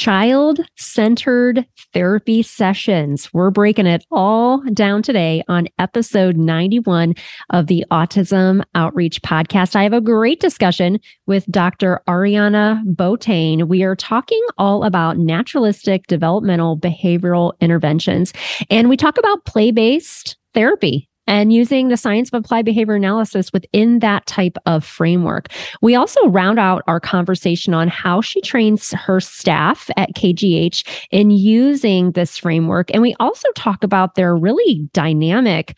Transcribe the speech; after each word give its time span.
child 0.00 0.60
centered 0.78 1.66
therapy 1.92 2.42
sessions. 2.42 3.28
We're 3.34 3.50
breaking 3.50 3.86
it 3.86 4.02
all 4.10 4.62
down 4.72 5.02
today 5.02 5.42
on 5.46 5.68
episode 5.78 6.38
91 6.38 7.12
of 7.50 7.66
the 7.66 7.84
Autism 7.90 8.62
Outreach 8.74 9.20
Podcast. 9.20 9.76
I 9.76 9.82
have 9.82 9.92
a 9.92 10.00
great 10.00 10.40
discussion 10.40 11.00
with 11.26 11.44
Dr. 11.50 12.00
Ariana 12.08 12.82
Botain. 12.86 13.68
We 13.68 13.82
are 13.82 13.94
talking 13.94 14.42
all 14.56 14.84
about 14.84 15.18
naturalistic 15.18 16.06
developmental 16.06 16.78
behavioral 16.78 17.52
interventions, 17.60 18.32
and 18.70 18.88
we 18.88 18.96
talk 18.96 19.18
about 19.18 19.44
play 19.44 19.70
based 19.70 20.38
therapy 20.54 21.09
and 21.30 21.52
using 21.52 21.88
the 21.88 21.96
science 21.96 22.28
of 22.28 22.34
applied 22.34 22.64
behavior 22.64 22.96
analysis 22.96 23.52
within 23.52 24.00
that 24.00 24.26
type 24.26 24.58
of 24.66 24.84
framework. 24.84 25.46
We 25.80 25.94
also 25.94 26.26
round 26.26 26.58
out 26.58 26.82
our 26.88 26.98
conversation 26.98 27.72
on 27.72 27.86
how 27.86 28.20
she 28.20 28.40
trains 28.40 28.90
her 28.90 29.20
staff 29.20 29.88
at 29.96 30.12
KGH 30.16 30.84
in 31.12 31.30
using 31.30 32.10
this 32.12 32.36
framework. 32.36 32.90
And 32.92 33.00
we 33.00 33.14
also 33.20 33.48
talk 33.54 33.84
about 33.84 34.16
their 34.16 34.36
really 34.36 34.88
dynamic 34.92 35.76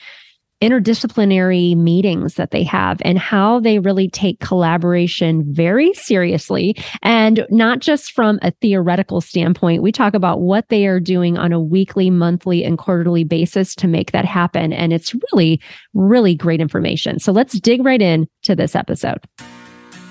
interdisciplinary 0.63 1.77
meetings 1.77 2.35
that 2.35 2.53
they 2.53 2.63
have 2.63 3.03
and 3.05 3.19
how 3.19 3.59
they 3.59 3.81
really 3.81 4.09
take 4.09 4.39
collaboration 4.39 5.43
very 5.53 5.93
seriously 5.95 6.77
and 7.03 7.45
not 7.51 7.81
just 7.81 8.13
from 8.13 8.39
a 8.43 8.53
theoretical 8.53 9.21
standpoint. 9.21 9.83
We 9.83 9.91
talk 9.91 10.15
about 10.15 10.41
what 10.41 10.69
they 10.69 10.87
are 10.87 11.01
doing 11.01 11.37
on 11.37 11.53
a 11.53 11.61
weekly, 11.61 12.11
monthly, 12.11 12.63
and 12.65 12.79
quarterly 12.79 13.25
basis 13.25 13.75
to 13.77 13.89
make 13.89 14.13
that 14.13 14.25
happen. 14.25 14.73
And 14.73 14.93
it's 14.93 15.15
really, 15.33 15.61
really 15.95 16.37
great 16.37 16.61
information. 16.61 17.19
So 17.19 17.33
let's 17.33 17.59
dig 17.59 17.85
right 17.85 18.01
in 18.01 18.29
to 18.43 18.55
this 18.55 18.77
episode. 18.77 19.19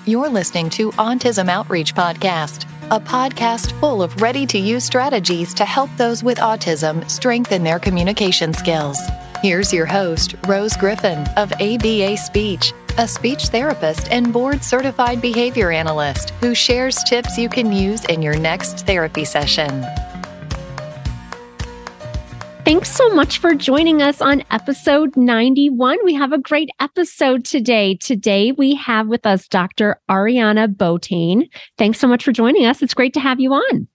You're 0.04 0.28
listening 0.28 0.68
to 0.70 0.90
Autism 0.92 1.48
Outreach 1.48 1.94
Podcast, 1.94 2.68
a 2.90 3.00
podcast 3.00 3.72
full 3.80 4.02
of 4.02 4.20
ready 4.20 4.44
to 4.46 4.58
use 4.58 4.84
strategies 4.84 5.54
to 5.54 5.64
help 5.64 5.88
those 5.96 6.22
with 6.22 6.38
autism 6.38 7.08
strengthen 7.08 7.64
their 7.64 7.78
communication 7.78 8.52
skills. 8.52 9.00
Here's 9.42 9.72
your 9.72 9.86
host, 9.86 10.36
Rose 10.46 10.76
Griffin 10.76 11.26
of 11.36 11.52
ABA 11.54 12.16
Speech, 12.16 12.72
a 12.96 13.08
speech 13.08 13.48
therapist 13.48 14.06
and 14.12 14.32
board 14.32 14.62
certified 14.62 15.20
behavior 15.20 15.72
analyst 15.72 16.30
who 16.40 16.54
shares 16.54 17.02
tips 17.02 17.36
you 17.36 17.48
can 17.48 17.72
use 17.72 18.04
in 18.04 18.22
your 18.22 18.38
next 18.38 18.86
therapy 18.86 19.24
session. 19.24 19.84
Thanks 22.64 22.92
so 22.92 23.08
much 23.08 23.38
for 23.38 23.56
joining 23.56 24.00
us 24.00 24.20
on 24.20 24.44
episode 24.52 25.16
91. 25.16 25.98
We 26.04 26.14
have 26.14 26.30
a 26.30 26.38
great 26.38 26.70
episode 26.78 27.44
today. 27.44 27.96
Today 27.96 28.52
we 28.52 28.76
have 28.76 29.08
with 29.08 29.26
us 29.26 29.48
Dr. 29.48 30.00
Ariana 30.08 30.72
Botain. 30.72 31.48
Thanks 31.78 31.98
so 31.98 32.06
much 32.06 32.22
for 32.22 32.30
joining 32.30 32.64
us. 32.64 32.80
It's 32.80 32.94
great 32.94 33.14
to 33.14 33.20
have 33.20 33.40
you 33.40 33.54
on. 33.54 33.88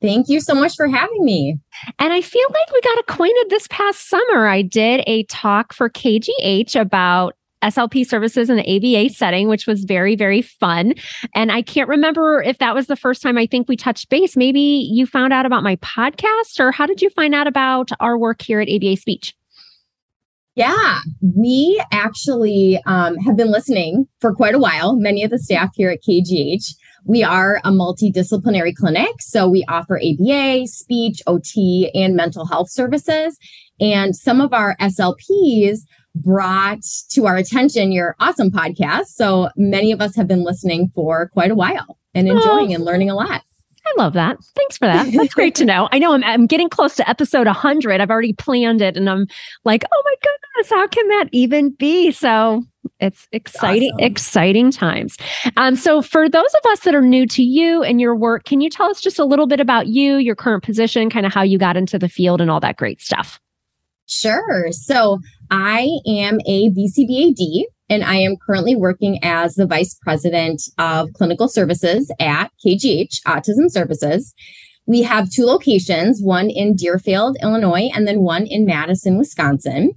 Thank 0.00 0.28
you 0.28 0.40
so 0.40 0.54
much 0.54 0.74
for 0.76 0.86
having 0.86 1.24
me. 1.24 1.58
And 1.98 2.12
I 2.12 2.20
feel 2.20 2.46
like 2.50 2.72
we 2.72 2.80
got 2.82 2.98
acquainted 3.00 3.46
this 3.50 3.66
past 3.68 4.08
summer. 4.08 4.46
I 4.46 4.62
did 4.62 5.02
a 5.06 5.24
talk 5.24 5.72
for 5.72 5.90
KGH 5.90 6.80
about 6.80 7.34
SLP 7.62 8.06
services 8.06 8.48
in 8.48 8.56
the 8.56 8.76
ABA 8.76 9.12
setting, 9.14 9.48
which 9.48 9.66
was 9.66 9.84
very, 9.84 10.14
very 10.14 10.42
fun. 10.42 10.94
And 11.34 11.50
I 11.50 11.62
can't 11.62 11.88
remember 11.88 12.42
if 12.42 12.58
that 12.58 12.74
was 12.74 12.86
the 12.86 12.96
first 12.96 13.22
time 13.22 13.36
I 13.36 13.46
think 13.46 13.68
we 13.68 13.76
touched 13.76 14.08
base. 14.08 14.36
Maybe 14.36 14.60
you 14.60 15.06
found 15.06 15.32
out 15.32 15.46
about 15.46 15.64
my 15.64 15.76
podcast, 15.76 16.60
or 16.60 16.70
how 16.70 16.86
did 16.86 17.02
you 17.02 17.10
find 17.10 17.34
out 17.34 17.48
about 17.48 17.90
our 17.98 18.16
work 18.16 18.42
here 18.42 18.60
at 18.60 18.68
ABA 18.68 18.96
Speech? 18.96 19.34
Yeah, 20.54 20.98
we 21.22 21.80
actually 21.92 22.80
um, 22.86 23.16
have 23.18 23.36
been 23.36 23.52
listening 23.52 24.08
for 24.20 24.34
quite 24.34 24.54
a 24.54 24.58
while, 24.58 24.96
many 24.96 25.22
of 25.22 25.30
the 25.30 25.38
staff 25.38 25.70
here 25.76 25.90
at 25.90 26.00
KGH. 26.02 26.74
We 27.04 27.22
are 27.22 27.60
a 27.64 27.70
multidisciplinary 27.70 28.74
clinic. 28.74 29.20
So 29.20 29.48
we 29.48 29.64
offer 29.68 29.98
ABA, 29.98 30.66
speech, 30.66 31.22
OT, 31.26 31.90
and 31.94 32.14
mental 32.14 32.46
health 32.46 32.70
services. 32.70 33.38
And 33.80 34.14
some 34.14 34.40
of 34.40 34.52
our 34.52 34.76
SLPs 34.80 35.80
brought 36.14 36.82
to 37.10 37.26
our 37.26 37.36
attention 37.36 37.92
your 37.92 38.16
awesome 38.20 38.50
podcast. 38.50 39.06
So 39.06 39.50
many 39.56 39.92
of 39.92 40.00
us 40.00 40.16
have 40.16 40.26
been 40.26 40.42
listening 40.42 40.90
for 40.94 41.28
quite 41.28 41.50
a 41.50 41.54
while 41.54 41.98
and 42.14 42.28
enjoying 42.28 42.72
oh. 42.72 42.74
and 42.74 42.84
learning 42.84 43.10
a 43.10 43.14
lot. 43.14 43.42
I 43.86 44.02
love 44.02 44.12
that. 44.14 44.36
Thanks 44.54 44.76
for 44.76 44.86
that. 44.86 45.10
That's 45.12 45.32
great 45.32 45.54
to 45.56 45.64
know. 45.64 45.88
I 45.92 45.98
know 45.98 46.12
I'm, 46.12 46.24
I'm 46.24 46.46
getting 46.46 46.68
close 46.68 46.94
to 46.96 47.08
episode 47.08 47.46
100. 47.46 48.00
I've 48.00 48.10
already 48.10 48.34
planned 48.34 48.82
it 48.82 48.96
and 48.96 49.08
I'm 49.08 49.26
like, 49.64 49.84
oh 49.90 50.02
my 50.04 50.14
goodness, 50.22 50.70
how 50.70 50.86
can 50.88 51.08
that 51.08 51.28
even 51.32 51.70
be? 51.70 52.10
So 52.10 52.64
it's 53.00 53.28
exciting, 53.32 53.92
awesome. 53.94 54.04
exciting 54.04 54.70
times. 54.70 55.16
Um, 55.56 55.76
so, 55.76 56.02
for 56.02 56.28
those 56.28 56.54
of 56.54 56.70
us 56.72 56.80
that 56.80 56.94
are 56.94 57.02
new 57.02 57.26
to 57.26 57.42
you 57.42 57.82
and 57.82 58.00
your 58.00 58.14
work, 58.14 58.44
can 58.44 58.60
you 58.60 58.70
tell 58.70 58.90
us 58.90 59.00
just 59.00 59.18
a 59.18 59.24
little 59.24 59.46
bit 59.46 59.60
about 59.60 59.86
you, 59.86 60.16
your 60.16 60.36
current 60.36 60.62
position, 60.62 61.10
kind 61.10 61.26
of 61.26 61.32
how 61.32 61.42
you 61.42 61.58
got 61.58 61.76
into 61.76 61.98
the 61.98 62.08
field 62.08 62.40
and 62.40 62.50
all 62.50 62.60
that 62.60 62.76
great 62.76 63.00
stuff? 63.00 63.40
Sure. 64.06 64.68
So, 64.70 65.18
I 65.50 65.88
am 66.06 66.40
a 66.46 66.70
BCBAD 66.70 67.64
and 67.88 68.04
I 68.04 68.16
am 68.16 68.36
currently 68.36 68.76
working 68.76 69.18
as 69.22 69.54
the 69.54 69.66
Vice 69.66 69.94
President 69.94 70.62
of 70.78 71.12
Clinical 71.14 71.48
Services 71.48 72.12
at 72.20 72.50
KGH 72.64 73.22
Autism 73.26 73.70
Services. 73.70 74.34
We 74.86 75.02
have 75.02 75.30
two 75.30 75.44
locations, 75.44 76.22
one 76.22 76.48
in 76.48 76.74
Deerfield, 76.74 77.36
Illinois, 77.42 77.90
and 77.94 78.08
then 78.08 78.20
one 78.20 78.46
in 78.46 78.64
Madison, 78.64 79.18
Wisconsin. 79.18 79.92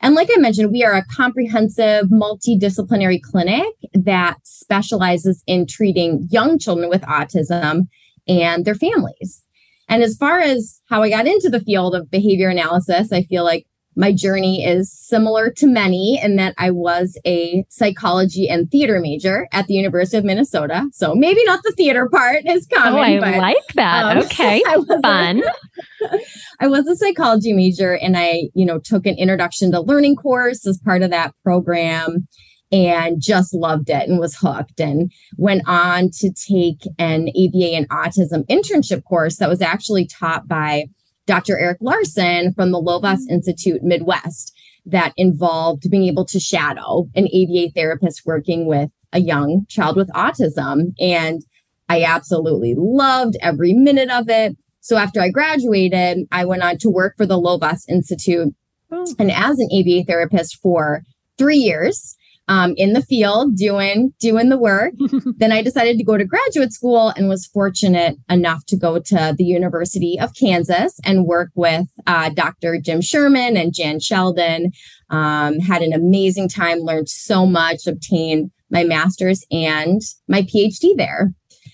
And 0.00 0.14
like 0.14 0.28
I 0.32 0.38
mentioned, 0.38 0.72
we 0.72 0.84
are 0.84 0.94
a 0.94 1.04
comprehensive 1.04 2.06
multidisciplinary 2.06 3.20
clinic 3.22 3.66
that 3.94 4.36
specializes 4.44 5.42
in 5.46 5.66
treating 5.66 6.28
young 6.30 6.58
children 6.58 6.88
with 6.88 7.02
autism 7.02 7.88
and 8.28 8.64
their 8.64 8.74
families. 8.74 9.42
And 9.88 10.02
as 10.02 10.16
far 10.16 10.40
as 10.40 10.80
how 10.88 11.02
I 11.02 11.10
got 11.10 11.26
into 11.26 11.48
the 11.48 11.60
field 11.60 11.94
of 11.94 12.10
behavior 12.10 12.48
analysis, 12.48 13.12
I 13.12 13.22
feel 13.22 13.44
like 13.44 13.66
my 13.96 14.12
journey 14.12 14.64
is 14.64 14.92
similar 14.92 15.50
to 15.50 15.66
many 15.66 16.20
in 16.22 16.36
that 16.36 16.54
I 16.58 16.70
was 16.70 17.18
a 17.26 17.64
psychology 17.70 18.48
and 18.48 18.70
theater 18.70 19.00
major 19.00 19.48
at 19.52 19.66
the 19.66 19.74
University 19.74 20.18
of 20.18 20.24
Minnesota. 20.24 20.86
So 20.92 21.14
maybe 21.14 21.42
not 21.44 21.60
the 21.64 21.72
theater 21.72 22.08
part 22.08 22.44
is 22.44 22.66
common. 22.72 22.94
Oh, 22.94 23.02
I 23.02 23.18
but, 23.18 23.38
like 23.38 23.66
that. 23.74 24.16
Um, 24.16 24.18
okay. 24.24 24.62
Fun. 25.02 25.42
A, 25.42 26.18
I 26.60 26.66
was 26.68 26.86
a 26.86 26.96
psychology 26.96 27.54
major 27.54 27.96
and 27.96 28.16
I, 28.16 28.50
you 28.54 28.66
know, 28.66 28.78
took 28.78 29.06
an 29.06 29.16
introduction 29.16 29.72
to 29.72 29.80
learning 29.80 30.16
course 30.16 30.66
as 30.66 30.78
part 30.78 31.02
of 31.02 31.10
that 31.10 31.32
program 31.42 32.28
and 32.72 33.20
just 33.20 33.54
loved 33.54 33.88
it 33.88 34.08
and 34.08 34.18
was 34.18 34.36
hooked 34.36 34.80
and 34.80 35.10
went 35.36 35.62
on 35.66 36.10
to 36.10 36.30
take 36.32 36.86
an 36.98 37.28
ABA 37.28 37.74
and 37.74 37.88
autism 37.88 38.44
internship 38.48 39.04
course 39.04 39.36
that 39.36 39.48
was 39.48 39.62
actually 39.62 40.06
taught 40.06 40.48
by 40.48 40.86
Dr. 41.26 41.58
Eric 41.58 41.78
Larsson 41.80 42.52
from 42.54 42.72
the 42.72 42.80
Lovaas 42.80 43.18
mm-hmm. 43.18 43.34
Institute 43.34 43.82
Midwest 43.82 44.52
that 44.86 45.12
involved 45.16 45.90
being 45.90 46.04
able 46.04 46.24
to 46.26 46.38
shadow 46.38 47.08
an 47.14 47.26
ABA 47.26 47.72
therapist 47.74 48.22
working 48.24 48.66
with 48.66 48.90
a 49.12 49.20
young 49.20 49.66
child 49.68 49.96
with 49.96 50.08
autism. 50.10 50.92
And 51.00 51.42
I 51.88 52.02
absolutely 52.02 52.74
loved 52.76 53.36
every 53.40 53.72
minute 53.72 54.10
of 54.10 54.28
it. 54.28 54.56
So 54.80 54.96
after 54.96 55.20
I 55.20 55.30
graduated, 55.30 56.26
I 56.30 56.44
went 56.44 56.62
on 56.62 56.78
to 56.78 56.90
work 56.90 57.14
for 57.16 57.26
the 57.26 57.40
Lovaas 57.40 57.88
Institute 57.88 58.54
oh. 58.92 59.14
and 59.18 59.32
as 59.32 59.58
an 59.58 59.68
ABA 59.72 60.04
therapist 60.04 60.60
for 60.62 61.02
three 61.38 61.56
years 61.56 62.15
um, 62.48 62.74
in 62.76 62.92
the 62.92 63.02
field 63.02 63.56
doing 63.56 64.12
doing 64.20 64.48
the 64.48 64.58
work. 64.58 64.92
then 65.36 65.52
I 65.52 65.62
decided 65.62 65.98
to 65.98 66.04
go 66.04 66.16
to 66.16 66.24
graduate 66.24 66.72
school 66.72 67.12
and 67.16 67.28
was 67.28 67.46
fortunate 67.46 68.16
enough 68.28 68.64
to 68.66 68.76
go 68.76 68.98
to 68.98 69.34
the 69.36 69.44
University 69.44 70.18
of 70.20 70.34
Kansas 70.34 71.00
and 71.04 71.26
work 71.26 71.50
with 71.54 71.86
uh, 72.06 72.30
Dr. 72.30 72.78
Jim 72.80 73.00
Sherman 73.00 73.56
and 73.56 73.74
Jan 73.74 74.00
Sheldon. 74.00 74.72
Um, 75.10 75.60
had 75.60 75.82
an 75.82 75.92
amazing 75.92 76.48
time, 76.48 76.80
learned 76.80 77.08
so 77.08 77.46
much, 77.46 77.86
obtained 77.86 78.50
my 78.70 78.82
master's 78.82 79.44
and 79.50 80.00
my 80.26 80.42
PhD 80.42 80.96
there. 80.96 81.32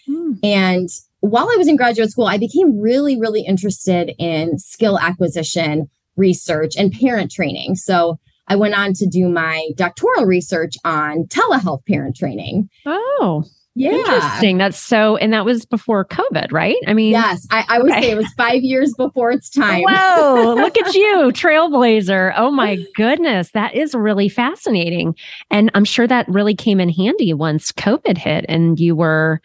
Mm. 0.09 0.39
And 0.43 0.89
while 1.21 1.49
I 1.50 1.56
was 1.56 1.69
in 1.69 1.77
graduate 1.77 2.10
school, 2.10 2.27
I 2.27 2.37
became 2.37 2.78
really, 2.78 3.19
really 3.19 3.42
interested 3.42 4.13
in 4.19 4.59
skill 4.59 4.98
acquisition 4.98 5.89
research 6.16 6.74
and 6.77 6.92
parent 6.92 7.30
training. 7.30 7.77
So 7.77 8.19
I 8.48 8.56
went 8.56 8.74
on 8.74 8.92
to 8.94 9.06
do 9.06 9.28
my 9.28 9.68
doctoral 9.77 10.27
research 10.27 10.74
on 10.84 11.24
telehealth 11.24 11.86
parent 11.86 12.16
training. 12.16 12.68
Oh, 12.86 13.44
yeah. 13.74 13.92
Interesting. 13.92 14.59
That's 14.59 14.78
so, 14.78 15.16
and 15.16 15.33
that 15.33 15.47
was 15.47 15.65
before 15.65 16.04
COVID, 16.04 16.53
right? 16.53 16.77
I 16.86 16.92
mean, 16.92 17.12
yes, 17.12 17.47
I, 17.50 17.65
I 17.68 17.78
would 17.78 17.92
okay. 17.92 18.03
say 18.03 18.10
it 18.10 18.16
was 18.16 18.30
five 18.36 18.62
years 18.62 18.92
before 18.94 19.30
its 19.30 19.48
time. 19.48 19.84
Whoa, 19.89 20.54
look 20.59 20.77
at 20.77 20.94
you, 20.94 21.30
trailblazer. 21.33 22.34
Oh 22.36 22.50
my 22.50 22.84
goodness. 22.97 23.50
That 23.53 23.74
is 23.74 23.94
really 23.94 24.28
fascinating. 24.28 25.15
And 25.50 25.71
I'm 25.74 25.86
sure 25.86 26.06
that 26.06 26.28
really 26.28 26.54
came 26.54 26.80
in 26.80 26.91
handy 26.91 27.33
once 27.33 27.72
COVID 27.72 28.18
hit 28.18 28.45
and 28.48 28.78
you 28.78 28.95
were 28.95 29.41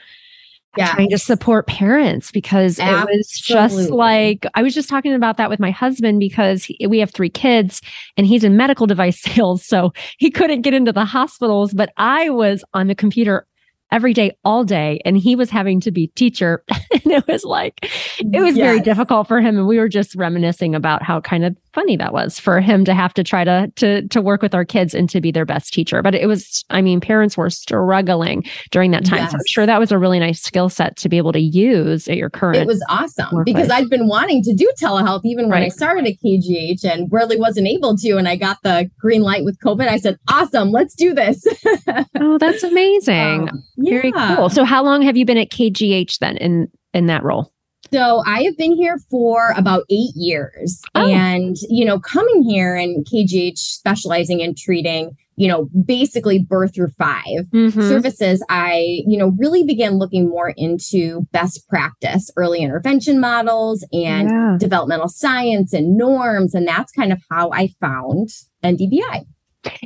yes. 0.75 0.91
trying 0.91 1.09
to 1.09 1.17
support 1.17 1.67
parents 1.67 2.31
because 2.31 2.79
Absolutely. 2.79 3.13
it 3.13 3.17
was 3.17 3.29
just 3.41 3.89
like 3.89 4.45
I 4.55 4.61
was 4.61 4.73
just 4.73 4.89
talking 4.89 5.13
about 5.13 5.37
that 5.37 5.49
with 5.49 5.59
my 5.59 5.71
husband 5.71 6.19
because 6.19 6.63
he, 6.63 6.85
we 6.87 6.99
have 6.99 7.11
three 7.11 7.29
kids 7.29 7.81
and 8.17 8.27
he's 8.27 8.43
in 8.43 8.57
medical 8.57 8.87
device 8.87 9.21
sales 9.21 9.65
so 9.65 9.93
he 10.17 10.29
couldn't 10.29 10.61
get 10.61 10.73
into 10.73 10.91
the 10.91 11.05
hospitals 11.05 11.73
but 11.73 11.91
I 11.97 12.29
was 12.29 12.63
on 12.73 12.87
the 12.87 12.95
computer 12.95 13.47
every 13.91 14.13
day, 14.13 14.37
all 14.43 14.63
day. 14.63 14.99
And 15.05 15.17
he 15.17 15.35
was 15.35 15.49
having 15.49 15.79
to 15.81 15.91
be 15.91 16.07
teacher. 16.07 16.63
and 16.69 17.05
it 17.05 17.27
was 17.27 17.43
like, 17.43 17.79
it 18.19 18.41
was 18.41 18.57
yes. 18.57 18.65
very 18.65 18.79
difficult 18.79 19.27
for 19.27 19.39
him. 19.39 19.57
And 19.57 19.67
we 19.67 19.77
were 19.77 19.89
just 19.89 20.15
reminiscing 20.15 20.75
about 20.75 21.03
how 21.03 21.21
kind 21.21 21.45
of 21.45 21.55
funny 21.77 21.95
that 21.95 22.11
was 22.11 22.39
for 22.39 22.59
him 22.59 22.83
to 22.85 22.93
have 22.95 23.13
to 23.13 23.23
try 23.23 23.43
to, 23.43 23.71
to, 23.75 24.07
to 24.07 24.19
work 24.19 24.41
with 24.41 24.55
our 24.55 24.65
kids 24.65 24.95
and 24.95 25.07
to 25.11 25.21
be 25.21 25.29
their 25.31 25.45
best 25.45 25.71
teacher. 25.71 26.01
But 26.01 26.15
it 26.15 26.25
was, 26.25 26.65
I 26.71 26.81
mean, 26.81 26.99
parents 26.99 27.37
were 27.37 27.51
struggling 27.51 28.43
during 28.71 28.89
that 28.91 29.05
time. 29.05 29.19
Yes. 29.19 29.31
So 29.31 29.37
I'm 29.37 29.45
sure 29.45 29.65
that 29.67 29.79
was 29.79 29.91
a 29.91 29.99
really 29.99 30.17
nice 30.17 30.41
skill 30.41 30.69
set 30.69 30.97
to 30.97 31.07
be 31.07 31.17
able 31.17 31.33
to 31.33 31.39
use 31.39 32.07
at 32.07 32.17
your 32.17 32.31
current. 32.31 32.57
It 32.57 32.65
was 32.65 32.83
awesome 32.89 33.27
workplace. 33.31 33.53
because 33.53 33.69
I'd 33.69 33.91
been 33.91 34.07
wanting 34.07 34.41
to 34.41 34.55
do 34.55 34.71
telehealth 34.81 35.21
even 35.23 35.49
when 35.49 35.61
right. 35.61 35.65
I 35.65 35.69
started 35.69 36.07
at 36.07 36.13
KGH 36.25 36.83
and 36.83 37.07
really 37.11 37.37
wasn't 37.37 37.67
able 37.67 37.95
to. 37.97 38.17
And 38.17 38.27
I 38.27 38.37
got 38.37 38.57
the 38.63 38.89
green 38.99 39.21
light 39.21 39.45
with 39.45 39.59
COVID. 39.59 39.87
I 39.87 39.97
said, 39.97 40.17
awesome, 40.27 40.71
let's 40.71 40.95
do 40.95 41.13
this. 41.13 41.45
oh, 42.19 42.39
that's 42.39 42.63
amazing. 42.63 43.49
Um, 43.49 43.63
yeah. 43.75 44.01
Very 44.01 44.11
cool. 44.13 44.49
So 44.49 44.63
how 44.63 44.83
long 44.83 45.03
have 45.03 45.15
you 45.15 45.25
been 45.25 45.37
at 45.37 45.51
KGH 45.51 46.17
then 46.17 46.37
in 46.37 46.71
in 46.95 47.05
that 47.05 47.23
role? 47.23 47.53
So 47.91 48.23
I 48.25 48.43
have 48.43 48.57
been 48.57 48.75
here 48.75 48.99
for 49.09 49.53
about 49.55 49.83
eight 49.89 50.15
years. 50.15 50.81
Oh. 50.95 51.07
And, 51.07 51.55
you 51.69 51.85
know, 51.85 51.99
coming 51.99 52.43
here 52.43 52.75
and 52.75 53.05
KGH 53.05 53.57
specializing 53.57 54.39
in 54.39 54.55
treating, 54.55 55.15
you 55.35 55.47
know, 55.47 55.69
basically 55.85 56.39
birth 56.39 56.75
through 56.75 56.89
5 56.97 57.23
mm-hmm. 57.25 57.81
services, 57.81 58.43
I, 58.49 59.03
you 59.05 59.17
know, 59.17 59.33
really 59.37 59.63
began 59.63 59.99
looking 59.99 60.27
more 60.27 60.53
into 60.57 61.27
best 61.31 61.67
practice, 61.69 62.31
early 62.35 62.61
intervention 62.61 63.19
models 63.19 63.85
and 63.93 64.29
yeah. 64.29 64.57
developmental 64.59 65.09
science 65.09 65.73
and 65.73 65.95
norms. 65.95 66.55
And 66.55 66.67
that's 66.67 66.91
kind 66.91 67.13
of 67.13 67.21
how 67.29 67.51
I 67.51 67.69
found 67.79 68.29
NDBI. 68.63 69.25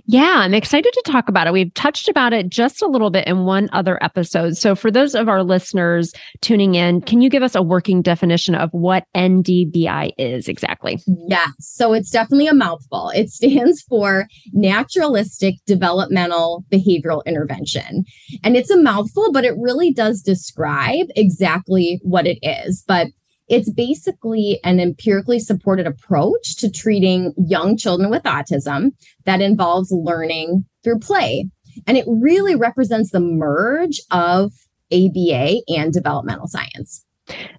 Yeah, 0.06 0.36
I'm 0.38 0.54
excited 0.54 0.92
to 0.94 1.04
talk 1.06 1.30
about 1.30 1.48
it. 1.48 1.54
We've 1.54 1.74
touched 1.74 2.08
about 2.08 2.34
it 2.34 2.50
just 2.50 2.82
a 2.82 2.88
little 2.88 3.10
bit 3.10 3.28
in 3.28 3.46
one 3.46 3.70
other 3.72 4.02
episode. 4.04 4.58
So, 4.58 4.76
for 4.76 4.92
those 4.92 5.16
of 5.16 5.30
our 5.30 5.44
listeners 5.44 6.14
tuning 6.42 6.76
in, 6.76 7.02
can 7.02 7.22
you 7.22 7.30
give 7.30 7.44
us 7.44 7.56
a 7.56 7.62
working 7.62 8.02
definition 8.02 8.56
of 8.56 8.70
what 8.72 9.06
NDBI 9.16 10.12
is 10.18 10.48
exactly? 10.48 11.00
Yeah, 11.28 11.48
So, 11.60 11.94
it's 11.94 12.10
definitely 12.10 12.48
a 12.48 12.54
mouthful. 12.54 13.10
It 13.16 13.30
stands 13.30 13.82
for 13.84 14.28
Naturalistic 14.54 15.56
Developmental 15.66 16.66
Behavioral 16.72 17.24
Intervention. 17.26 18.06
And 18.44 18.58
it's 18.58 18.70
a 18.70 18.82
mouthful, 18.82 19.32
but 19.32 19.46
it 19.46 19.54
really 19.58 19.94
does 19.94 20.22
describe 20.22 21.08
exactly 21.16 22.00
what 22.04 22.28
it 22.28 22.40
is. 22.42 22.84
But 22.88 23.08
it's 23.52 23.70
basically 23.70 24.60
an 24.64 24.80
empirically 24.80 25.38
supported 25.38 25.86
approach 25.86 26.56
to 26.56 26.72
treating 26.72 27.34
young 27.38 27.76
children 27.76 28.10
with 28.10 28.24
autism 28.24 28.92
that 29.26 29.42
involves 29.42 29.92
learning 29.92 30.66
through 30.84 31.00
play. 31.00 31.50
And 31.86 31.98
it 31.98 32.06
really 32.08 32.56
represents 32.56 33.12
the 33.12 33.20
merge 33.20 34.00
of 34.10 34.54
ABA 34.94 35.62
and 35.68 35.92
developmental 35.92 36.48
science. 36.48 37.06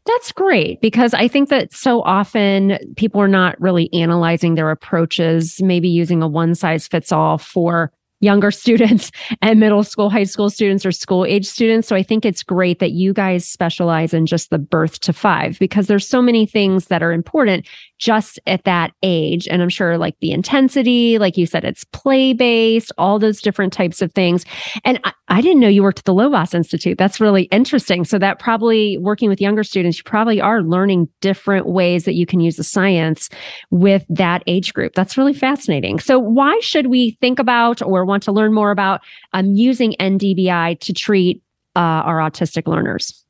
That's 0.06 0.32
great 0.32 0.80
because 0.80 1.14
I 1.14 1.28
think 1.28 1.50
that 1.50 1.72
so 1.72 2.02
often 2.02 2.78
people 2.96 3.20
are 3.20 3.28
not 3.28 3.60
really 3.60 3.92
analyzing 3.92 4.54
their 4.54 4.70
approaches, 4.70 5.60
maybe 5.62 5.88
using 5.88 6.22
a 6.22 6.28
one 6.28 6.54
size 6.54 6.88
fits 6.88 7.12
all 7.12 7.36
for 7.36 7.92
younger 8.22 8.50
students 8.50 9.10
and 9.42 9.60
middle 9.60 9.82
school, 9.82 10.08
high 10.08 10.24
school 10.24 10.48
students 10.48 10.86
or 10.86 10.92
school 10.92 11.26
age 11.26 11.46
students. 11.46 11.86
So 11.88 11.94
I 11.94 12.02
think 12.02 12.24
it's 12.24 12.42
great 12.42 12.78
that 12.78 12.92
you 12.92 13.12
guys 13.12 13.46
specialize 13.46 14.14
in 14.14 14.24
just 14.24 14.48
the 14.48 14.58
birth 14.58 15.00
to 15.00 15.12
five 15.12 15.58
because 15.58 15.88
there's 15.88 16.08
so 16.08 16.22
many 16.22 16.46
things 16.46 16.86
that 16.86 17.02
are 17.02 17.12
important 17.12 17.66
just 17.98 18.40
at 18.46 18.64
that 18.64 18.92
age. 19.02 19.46
And 19.46 19.62
I'm 19.62 19.68
sure 19.68 19.98
like 19.98 20.16
the 20.20 20.32
intensity, 20.32 21.18
like 21.18 21.36
you 21.36 21.46
said, 21.46 21.64
it's 21.64 21.84
play 21.84 22.32
based, 22.32 22.90
all 22.98 23.18
those 23.18 23.40
different 23.40 23.72
types 23.72 24.02
of 24.02 24.12
things. 24.12 24.44
And 24.84 24.98
I, 25.04 25.12
I 25.28 25.40
didn't 25.40 25.60
know 25.60 25.68
you 25.68 25.82
worked 25.82 26.00
at 26.00 26.04
the 26.04 26.14
Lovaas 26.14 26.52
Institute. 26.52 26.98
That's 26.98 27.20
really 27.20 27.44
interesting. 27.44 28.04
So 28.04 28.18
that 28.18 28.38
probably 28.38 28.98
working 28.98 29.28
with 29.28 29.40
younger 29.40 29.62
students, 29.62 29.98
you 29.98 30.04
probably 30.04 30.40
are 30.40 30.62
learning 30.62 31.08
different 31.20 31.66
ways 31.66 32.04
that 32.04 32.14
you 32.14 32.26
can 32.26 32.40
use 32.40 32.56
the 32.56 32.64
science 32.64 33.28
with 33.70 34.04
that 34.08 34.42
age 34.46 34.74
group. 34.74 34.94
That's 34.94 35.16
really 35.16 35.32
fascinating. 35.32 35.98
So 36.00 36.18
why 36.18 36.58
should 36.60 36.88
we 36.88 37.16
think 37.20 37.38
about 37.38 37.80
or 37.82 38.04
want 38.12 38.22
to 38.24 38.32
learn 38.32 38.52
more 38.52 38.70
about 38.70 39.00
um, 39.32 39.54
using 39.54 39.94
NDBI 39.98 40.78
to 40.80 40.92
treat 40.92 41.42
uh, 41.74 41.80
our 41.80 42.18
autistic 42.18 42.68
learners? 42.68 43.24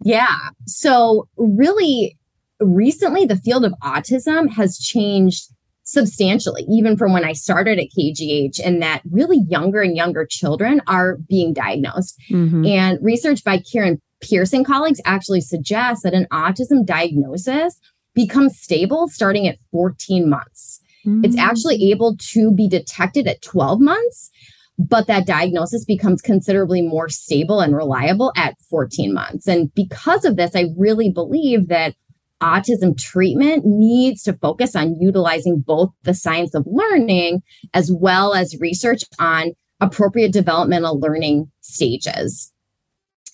Yeah. 0.00 0.36
So 0.66 1.28
really 1.36 2.16
recently 2.60 3.24
the 3.24 3.36
field 3.36 3.64
of 3.64 3.74
autism 3.82 4.50
has 4.50 4.78
changed 4.78 5.52
substantially, 5.84 6.64
even 6.68 6.96
from 6.96 7.12
when 7.12 7.24
I 7.24 7.32
started 7.32 7.78
at 7.78 7.86
KGH, 7.98 8.60
and 8.62 8.82
that 8.82 9.00
really 9.10 9.40
younger 9.48 9.80
and 9.80 9.96
younger 9.96 10.26
children 10.26 10.82
are 10.86 11.16
being 11.16 11.54
diagnosed. 11.54 12.20
Mm-hmm. 12.30 12.66
And 12.66 12.98
research 13.02 13.42
by 13.42 13.58
Karen 13.58 14.00
Pierce 14.20 14.52
and 14.52 14.66
colleagues 14.66 15.00
actually 15.06 15.40
suggests 15.40 16.02
that 16.02 16.12
an 16.12 16.26
autism 16.30 16.84
diagnosis 16.84 17.80
becomes 18.14 18.58
stable 18.58 19.08
starting 19.08 19.48
at 19.48 19.58
14 19.72 20.28
months. 20.28 20.82
Mm-hmm. 21.08 21.24
It's 21.24 21.38
actually 21.38 21.90
able 21.90 22.16
to 22.32 22.52
be 22.52 22.68
detected 22.68 23.26
at 23.26 23.42
12 23.42 23.80
months, 23.80 24.30
but 24.78 25.06
that 25.06 25.26
diagnosis 25.26 25.84
becomes 25.84 26.20
considerably 26.20 26.82
more 26.82 27.08
stable 27.08 27.60
and 27.60 27.74
reliable 27.74 28.32
at 28.36 28.56
14 28.68 29.14
months. 29.14 29.48
And 29.48 29.72
because 29.74 30.24
of 30.24 30.36
this, 30.36 30.54
I 30.54 30.66
really 30.76 31.10
believe 31.10 31.68
that 31.68 31.94
autism 32.42 32.96
treatment 32.96 33.64
needs 33.64 34.22
to 34.22 34.32
focus 34.34 34.76
on 34.76 34.94
utilizing 35.00 35.60
both 35.60 35.90
the 36.02 36.14
science 36.14 36.54
of 36.54 36.64
learning 36.66 37.42
as 37.74 37.90
well 37.92 38.34
as 38.34 38.56
research 38.60 39.02
on 39.18 39.52
appropriate 39.80 40.32
developmental 40.32 41.00
learning 41.00 41.50
stages. 41.60 42.52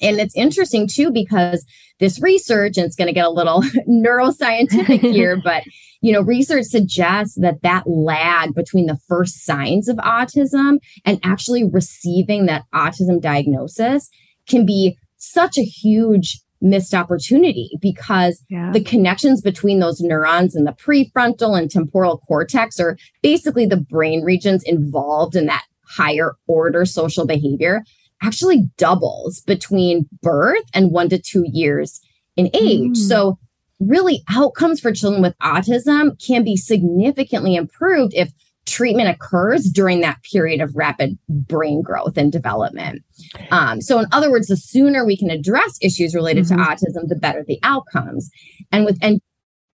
And 0.05 0.21
it's 0.21 0.37
interesting 0.37 0.87
too, 0.87 1.11
because 1.11 1.65
this 1.99 2.21
research, 2.21 2.77
and 2.77 2.87
it's 2.87 2.97
going 2.97 3.09
to 3.09 3.15
get 3.15 3.27
a 3.27 3.31
little 3.31 3.63
neuroscientific 3.89 5.01
here, 5.13 5.41
but 5.43 5.65
you 6.01 6.13
know, 6.13 6.21
research 6.21 6.67
suggests 6.67 7.37
that 7.41 7.63
that 7.63 7.89
lag 7.89 8.55
between 8.55 8.87
the 8.87 8.99
first 9.09 9.45
signs 9.45 9.89
of 9.89 9.97
autism 9.97 10.79
and 11.07 11.19
actually 11.23 11.65
receiving 11.65 12.45
that 12.45 12.65
autism 12.75 13.21
diagnosis 13.23 14.11
can 14.47 14.67
be 14.67 14.99
such 15.17 15.57
a 15.57 15.63
huge 15.65 16.41
missed 16.61 16.95
opportunity 16.95 17.71
because 17.81 18.43
yeah. 18.51 18.71
the 18.73 18.83
connections 18.83 19.41
between 19.41 19.81
those 19.81 20.01
neurons 20.01 20.55
in 20.55 20.65
the 20.65 20.73
prefrontal 20.73 21.59
and 21.59 21.71
temporal 21.71 22.19
cortex 22.19 22.79
are 22.79 22.99
basically 23.23 23.65
the 23.67 23.77
brain 23.77 24.23
regions 24.23 24.63
involved 24.65 25.37
in 25.37 25.47
that 25.47 25.65
higher 25.87 26.35
order 26.47 26.85
social 26.85 27.27
behavior 27.27 27.83
actually 28.23 28.69
doubles 28.77 29.41
between 29.41 30.09
birth 30.23 30.65
and 30.73 30.91
one 30.91 31.09
to 31.11 31.19
two 31.19 31.45
years 31.47 32.01
in 32.37 32.51
age. 32.55 32.93
Mm. 32.93 33.09
So, 33.09 33.39
really, 33.81 34.23
outcomes 34.31 34.81
for 34.81 34.93
children 34.93 35.23
with 35.23 35.37
autism 35.39 36.23
can 36.25 36.45
be 36.45 36.57
significantly 36.57 37.55
improved 37.55 38.15
if 38.15 38.33
treatment 38.67 39.09
occurs 39.09 39.65
during 39.65 40.01
that 40.01 40.23
period 40.23 40.61
of 40.61 40.75
rapid 40.75 41.19
brain 41.29 41.83
growth 41.83 42.17
and 42.17 42.33
development. 42.33 43.03
Um, 43.51 43.81
so, 43.81 43.99
in 43.99 44.07
other 44.13 44.31
words, 44.31 44.49
the 44.49 44.57
sooner 44.57 45.05
we 45.05 45.17
can 45.17 45.31
address 45.31 45.79
issues 45.83 46.15
related 46.15 46.45
mm-hmm. 46.45 46.63
to 46.63 46.69
autism, 46.69 47.09
the 47.09 47.17
better 47.17 47.45
the 47.47 47.59
outcomes. 47.63 48.31
And 48.73 48.85
with 48.85 48.99
NDBI, 49.01 49.21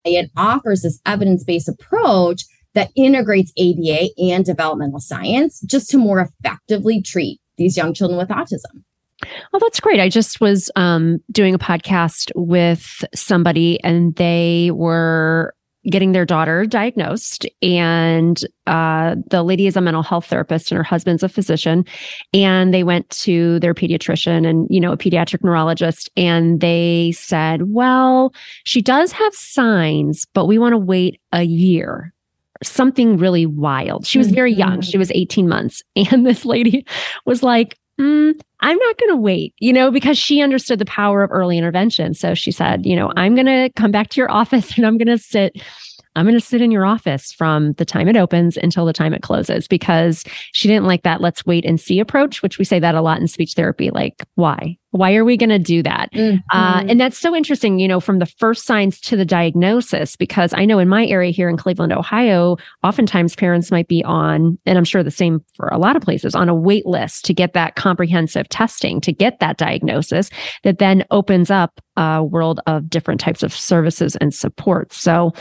it 0.06 0.32
offers 0.38 0.82
this 0.82 1.00
evidence 1.06 1.44
based 1.44 1.68
approach 1.68 2.44
that 2.74 2.92
integrates 2.96 3.52
ABA 3.60 4.10
and 4.20 4.46
developmental 4.46 5.00
science 5.00 5.62
just 5.62 5.90
to 5.90 5.98
more 5.98 6.20
effectively 6.20 7.02
treat 7.02 7.42
these 7.58 7.78
young 7.78 7.94
children 7.94 8.18
with 8.18 8.30
autism. 8.30 8.84
Oh, 9.54 9.60
that's 9.60 9.80
great. 9.80 10.00
I 10.00 10.10
just 10.10 10.40
was 10.40 10.70
um, 10.76 11.20
doing 11.32 11.56
a 11.56 11.60
podcast 11.60 12.32
with 12.36 13.04
somebody, 13.16 13.84
and 13.84 14.16
they 14.16 14.72
were 14.74 15.56
getting 15.90 16.12
their 16.12 16.26
daughter 16.26 16.66
diagnosed 16.66 17.46
and 17.62 18.46
uh, 18.66 19.16
the 19.30 19.44
lady 19.44 19.68
is 19.68 19.78
a 19.78 19.82
mental 19.82 20.04
health 20.04 20.26
therapist 20.26 20.72
and 20.72 20.78
her 20.78 20.84
husband's 20.84 21.24
a 21.24 21.30
physician 21.30 21.86
and 22.34 22.74
they 22.74 22.84
went 22.84 23.10
to 23.10 23.60
their 23.60 23.74
pediatrician 23.74 24.48
and 24.48 24.68
you 24.70 24.80
know 24.82 24.92
a 24.92 24.98
pediatric 24.98 25.44
neurologist 25.44 26.10
and 26.18 26.60
they 26.60 27.14
said 27.16 27.72
well 27.72 28.34
she 28.66 28.82
does 28.82 29.12
have 29.12 29.34
signs 29.34 30.26
but 30.34 30.46
we 30.46 30.58
want 30.58 30.74
to 30.74 30.78
wait 30.78 31.22
a 31.32 31.44
year 31.44 32.14
something 32.64 33.18
really 33.18 33.46
wild 33.46 34.06
she 34.06 34.18
was 34.18 34.30
very 34.32 34.54
young 34.54 34.80
mm-hmm. 34.80 34.82
she 34.82 34.98
was 34.98 35.12
18 35.12 35.48
months 35.48 35.84
and 35.96 36.26
this 36.26 36.46
lady 36.46 36.86
was 37.26 37.44
like 37.44 37.78
mm, 38.00 38.40
I'm 38.60 38.78
not 38.78 38.98
going 38.98 39.10
to 39.10 39.18
wait, 39.18 39.54
you 39.60 39.74
know, 39.74 39.92
because 39.92 40.18
she 40.18 40.42
understood 40.42 40.80
the 40.80 40.86
power 40.86 41.24
of 41.24 41.32
early 41.32 41.58
intervention. 41.58 42.14
So 42.14 42.34
she 42.34 42.52
said, 42.52 42.86
you 42.86 42.96
know, 42.96 43.12
I'm 43.16 43.36
going 43.36 43.48
to 43.48 43.70
come 43.76 43.92
back 43.92 44.10
to 44.10 44.22
your 44.22 44.32
office 44.42 44.78
and 44.78 44.86
I'm 44.86 44.98
going 44.98 45.08
to 45.08 45.18
sit. 45.18 45.62
I'm 46.16 46.26
going 46.26 46.34
to 46.34 46.44
sit 46.44 46.64
in 46.64 46.72
your 46.72 46.84
office 46.84 47.32
from 47.32 47.74
the 47.74 47.86
time 47.86 48.08
it 48.08 48.18
opens 48.18 48.58
until 48.58 48.88
the 48.88 48.94
time 48.94 49.14
it 49.14 49.22
closes 49.22 49.68
because 49.68 50.24
she 50.52 50.68
didn't 50.68 50.88
like 50.88 51.04
that 51.04 51.22
let's 51.22 51.46
wait 51.46 51.64
and 51.64 51.80
see 51.80 52.00
approach, 52.00 52.42
which 52.42 52.58
we 52.58 52.66
say 52.66 52.80
that 52.80 52.96
a 52.96 53.02
lot 53.02 53.22
in 53.22 53.28
speech 53.28 53.54
therapy. 53.54 53.92
Like, 53.92 54.26
why? 54.34 54.80
Why 54.98 55.16
are 55.16 55.26
we 55.26 55.38
going 55.38 55.50
to 55.50 55.60
do 55.60 55.84
that? 55.84 56.10
Uh, 56.14 56.18
mm-hmm. 56.18 56.38
Uh, 56.52 56.84
and 56.88 57.00
that's 57.00 57.18
so 57.18 57.36
interesting, 57.36 57.80
you 57.80 57.88
know, 57.88 58.00
from 58.00 58.20
the 58.20 58.26
first 58.26 58.66
signs 58.66 59.00
to 59.02 59.16
the 59.16 59.26
diagnosis, 59.26 60.16
because 60.16 60.54
I 60.56 60.66
know 60.66 60.80
in 60.80 60.90
my 60.90 61.06
area 61.06 61.32
here 61.32 61.50
in 61.50 61.58
Cleveland, 61.58 61.94
Ohio, 61.94 62.58
oftentimes 62.84 63.36
parents 63.36 63.72
might 63.72 63.88
be 63.88 64.04
on, 64.04 64.58
and 64.66 64.78
I'm 64.78 64.84
sure 64.84 65.04
the 65.04 65.12
same 65.12 65.44
for 65.56 65.68
a 65.68 65.78
lot 65.78 65.96
of 65.96 66.02
places, 66.02 66.36
on 66.36 66.50
a 66.50 66.56
wait 66.56 66.86
list 66.86 67.26
to 67.26 67.34
get 67.34 67.54
that 67.54 67.76
comprehensive 67.76 68.50
testing, 68.50 69.00
to 69.02 69.14
get 69.14 69.40
that 69.40 69.58
diagnosis 69.58 70.30
that 70.64 70.80
then 70.80 71.06
opens 71.12 71.52
up 71.52 71.80
a 71.98 72.24
world 72.24 72.62
of 72.68 72.90
different 72.90 73.20
types 73.20 73.44
of 73.44 73.54
services 73.54 74.16
and 74.18 74.34
support. 74.34 74.94
So, 74.94 75.34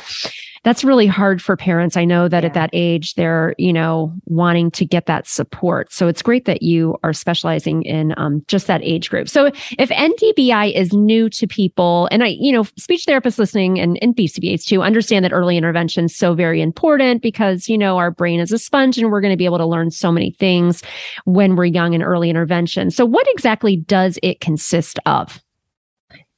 that's 0.67 0.83
really 0.83 1.07
hard 1.07 1.41
for 1.41 1.57
parents. 1.57 1.97
I 1.97 2.05
know 2.05 2.27
that 2.27 2.43
yeah. 2.43 2.49
at 2.49 2.55
that 2.55 2.71
age, 2.73 3.15
they're, 3.15 3.55
you 3.57 3.73
know, 3.73 4.13
wanting 4.25 4.73
to 4.73 4.85
get 4.85 5.07
that 5.07 5.29
support. 5.29 5.93
So 5.93 6.09
it's 6.09 6.23
great 6.23 6.45
that 6.47 6.61
you 6.61 6.97
are 7.05 7.13
specializing 7.13 7.85
in 7.85 8.15
um, 8.17 8.43
just 8.49 8.67
that 8.67 8.83
age 8.83 9.09
group. 9.09 9.29
So 9.29 9.53
if 9.79 9.91
NDBI 9.91 10.75
is 10.75 10.93
new 10.93 11.31
to 11.31 11.47
people, 11.47 12.09
and 12.11 12.25
I, 12.25 12.37
you 12.41 12.51
know, 12.51 12.65
speech 12.77 13.05
therapists 13.07 13.39
listening 13.39 13.79
and, 13.79 13.97
and 14.03 14.17
BCBAs 14.17 14.65
too, 14.65 14.83
understand 14.83 15.25
that 15.25 15.33
early 15.33 15.57
intervention 15.57 16.07
is 16.07 16.17
so 16.17 16.35
very 16.35 16.61
important 16.61 17.23
because, 17.23 17.69
you 17.69 17.79
know, 17.79 17.97
our 17.97 18.11
brain 18.11 18.41
is 18.41 18.51
a 18.51 18.59
sponge 18.59 18.99
and 18.99 19.13
we're 19.13 19.21
going 19.21 19.33
to 19.33 19.37
be 19.37 19.45
able 19.45 19.59
to 19.59 19.67
learn 19.67 19.93
so 19.93 20.11
many 20.11 20.33
things 20.33 20.83
when 21.27 21.55
we're 21.55 21.67
young 21.67 21.95
in 21.95 22.03
early 22.03 22.29
intervention. 22.29 22.91
So 22.91 23.07
what 23.07 23.29
exactly 23.31 23.77
does 23.77 24.19
it 24.21 24.41
consist 24.41 24.99
of? 25.07 25.41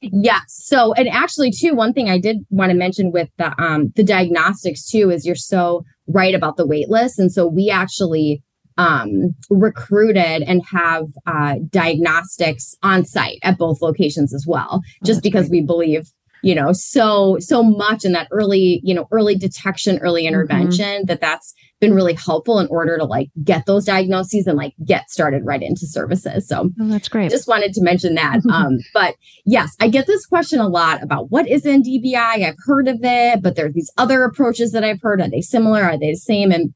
Yes. 0.01 0.43
So, 0.47 0.93
and 0.93 1.09
actually, 1.09 1.51
too, 1.51 1.73
one 1.75 1.93
thing 1.93 2.09
I 2.09 2.19
did 2.19 2.37
want 2.49 2.71
to 2.71 2.77
mention 2.77 3.11
with 3.11 3.29
the 3.37 3.53
um 3.61 3.91
the 3.95 4.03
diagnostics 4.03 4.89
too 4.89 5.09
is 5.09 5.25
you're 5.25 5.35
so 5.35 5.83
right 6.07 6.33
about 6.33 6.57
the 6.57 6.65
wait 6.65 6.89
list, 6.89 7.19
and 7.19 7.31
so 7.31 7.47
we 7.47 7.69
actually 7.69 8.41
um 8.77 9.35
recruited 9.49 10.41
and 10.43 10.63
have 10.71 11.07
uh 11.27 11.55
diagnostics 11.69 12.75
on 12.81 13.03
site 13.03 13.39
at 13.43 13.57
both 13.57 13.81
locations 13.81 14.33
as 14.33 14.45
well, 14.47 14.81
oh, 14.81 15.05
just 15.05 15.21
because 15.21 15.49
great. 15.49 15.61
we 15.61 15.65
believe 15.65 16.09
you 16.41 16.55
know 16.55 16.71
so 16.71 17.37
so 17.39 17.63
much 17.63 18.05
in 18.05 18.11
that 18.13 18.27
early 18.31 18.81
you 18.83 18.93
know 18.93 19.07
early 19.11 19.35
detection 19.35 19.99
early 19.99 20.21
mm-hmm. 20.21 20.29
intervention 20.29 20.85
mm-hmm. 20.85 21.05
that 21.05 21.21
that's 21.21 21.53
been 21.79 21.93
really 21.93 22.13
helpful 22.13 22.59
in 22.59 22.67
order 22.67 22.97
to 22.97 23.05
like 23.05 23.29
get 23.43 23.65
those 23.65 23.85
diagnoses 23.85 24.47
and 24.47 24.57
like 24.57 24.73
get 24.85 25.09
started 25.09 25.45
right 25.45 25.61
into 25.61 25.87
services. 25.87 26.47
So 26.47 26.69
oh, 26.79 26.87
that's 26.87 27.07
great. 27.07 27.31
just 27.31 27.47
wanted 27.47 27.73
to 27.73 27.81
mention 27.81 28.15
that. 28.15 28.39
Um 28.49 28.79
but 28.93 29.15
yes 29.45 29.75
i 29.79 29.87
get 29.87 30.07
this 30.07 30.25
question 30.25 30.59
a 30.59 30.67
lot 30.67 31.03
about 31.03 31.29
what 31.29 31.47
is 31.47 31.63
ndbi 31.65 32.15
i've 32.15 32.55
heard 32.65 32.87
of 32.87 32.97
it 33.03 33.41
but 33.41 33.55
there 33.55 33.67
are 33.67 33.71
these 33.71 33.91
other 33.97 34.23
approaches 34.23 34.71
that 34.71 34.83
i've 34.83 35.01
heard. 35.01 35.21
Are 35.21 35.29
they 35.29 35.41
similar? 35.41 35.83
Are 35.83 35.97
they 35.97 36.11
the 36.11 36.17
same? 36.17 36.51
And 36.51 36.73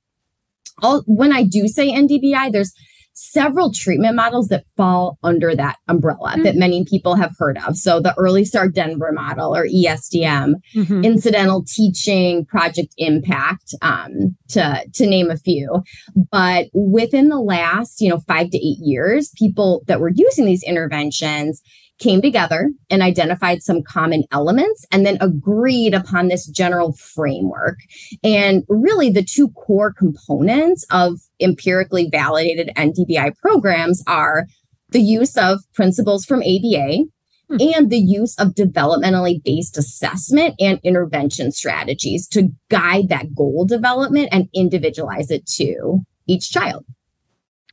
all 0.82 1.04
when 1.08 1.34
i 1.34 1.44
do 1.44 1.68
say 1.68 1.92
ndbi 1.92 2.52
there's 2.52 2.74
several 3.14 3.72
treatment 3.72 4.16
models 4.16 4.48
that 4.48 4.66
fall 4.76 5.18
under 5.24 5.56
that 5.56 5.78
umbrella 5.88 6.32
mm-hmm. 6.34 6.44
that 6.44 6.56
many 6.56 6.84
people 6.86 7.16
have 7.16 7.34
heard 7.38 7.58
of. 7.68 7.78
So 7.78 8.00
the 8.00 8.14
Early 8.18 8.46
Start 8.46 8.74
Denver 8.74 9.12
model 9.12 9.56
or 9.56 9.68
ESDM, 9.68 10.56
mm-hmm. 10.76 11.04
incidental 11.04 11.64
teaching, 11.68 12.46
Project 12.46 12.94
Impact, 12.98 13.76
um, 13.82 14.36
to 14.50 14.84
to 14.94 15.06
name 15.06 15.30
a 15.30 15.38
few. 15.38 15.84
But 16.32 16.68
within 16.74 17.30
the 17.30 17.40
last, 17.40 18.02
you 18.02 18.10
know, 18.10 18.20
five 18.20 18.50
to 18.50 18.58
eight 18.58 18.80
years, 18.80 19.32
people 19.38 19.84
that 19.88 20.00
were 20.00 20.12
using 20.14 20.46
these 20.46 20.64
interventions 20.64 21.62
came 22.04 22.22
together 22.22 22.70
and 22.90 23.02
identified 23.02 23.64
some 23.64 23.82
common 23.82 24.26
elements 24.32 24.86
and 24.92 25.06
then 25.06 25.18
agreed 25.22 25.94
upon 25.94 26.28
this 26.28 26.46
general 26.48 26.92
framework. 26.94 27.78
And 28.24 28.64
really, 28.68 29.10
the 29.10 29.24
two 29.24 29.50
core 29.52 29.94
components 29.94 30.86
of 30.92 31.22
empirically 31.40 32.10
validated 32.12 32.72
NDBI 32.76 33.38
programs 33.38 34.04
are 34.06 34.46
the 34.90 35.02
use 35.02 35.38
of 35.38 35.60
principles 35.74 36.26
from 36.26 36.42
ABA 36.42 37.06
hmm. 37.50 37.58
and 37.60 37.90
the 37.90 38.00
use 38.00 38.36
of 38.38 38.50
developmentally 38.50 39.42
based 39.44 39.78
assessment 39.78 40.56
and 40.60 40.80
intervention 40.84 41.54
strategies 41.54 42.28
to 42.28 42.50
guide 42.70 43.08
that 43.10 43.34
goal 43.34 43.66
development 43.66 44.28
and 44.32 44.50
individualize 44.54 45.32
it 45.32 45.48
to 45.48 46.02
each 46.28 46.52
child. 46.52 46.86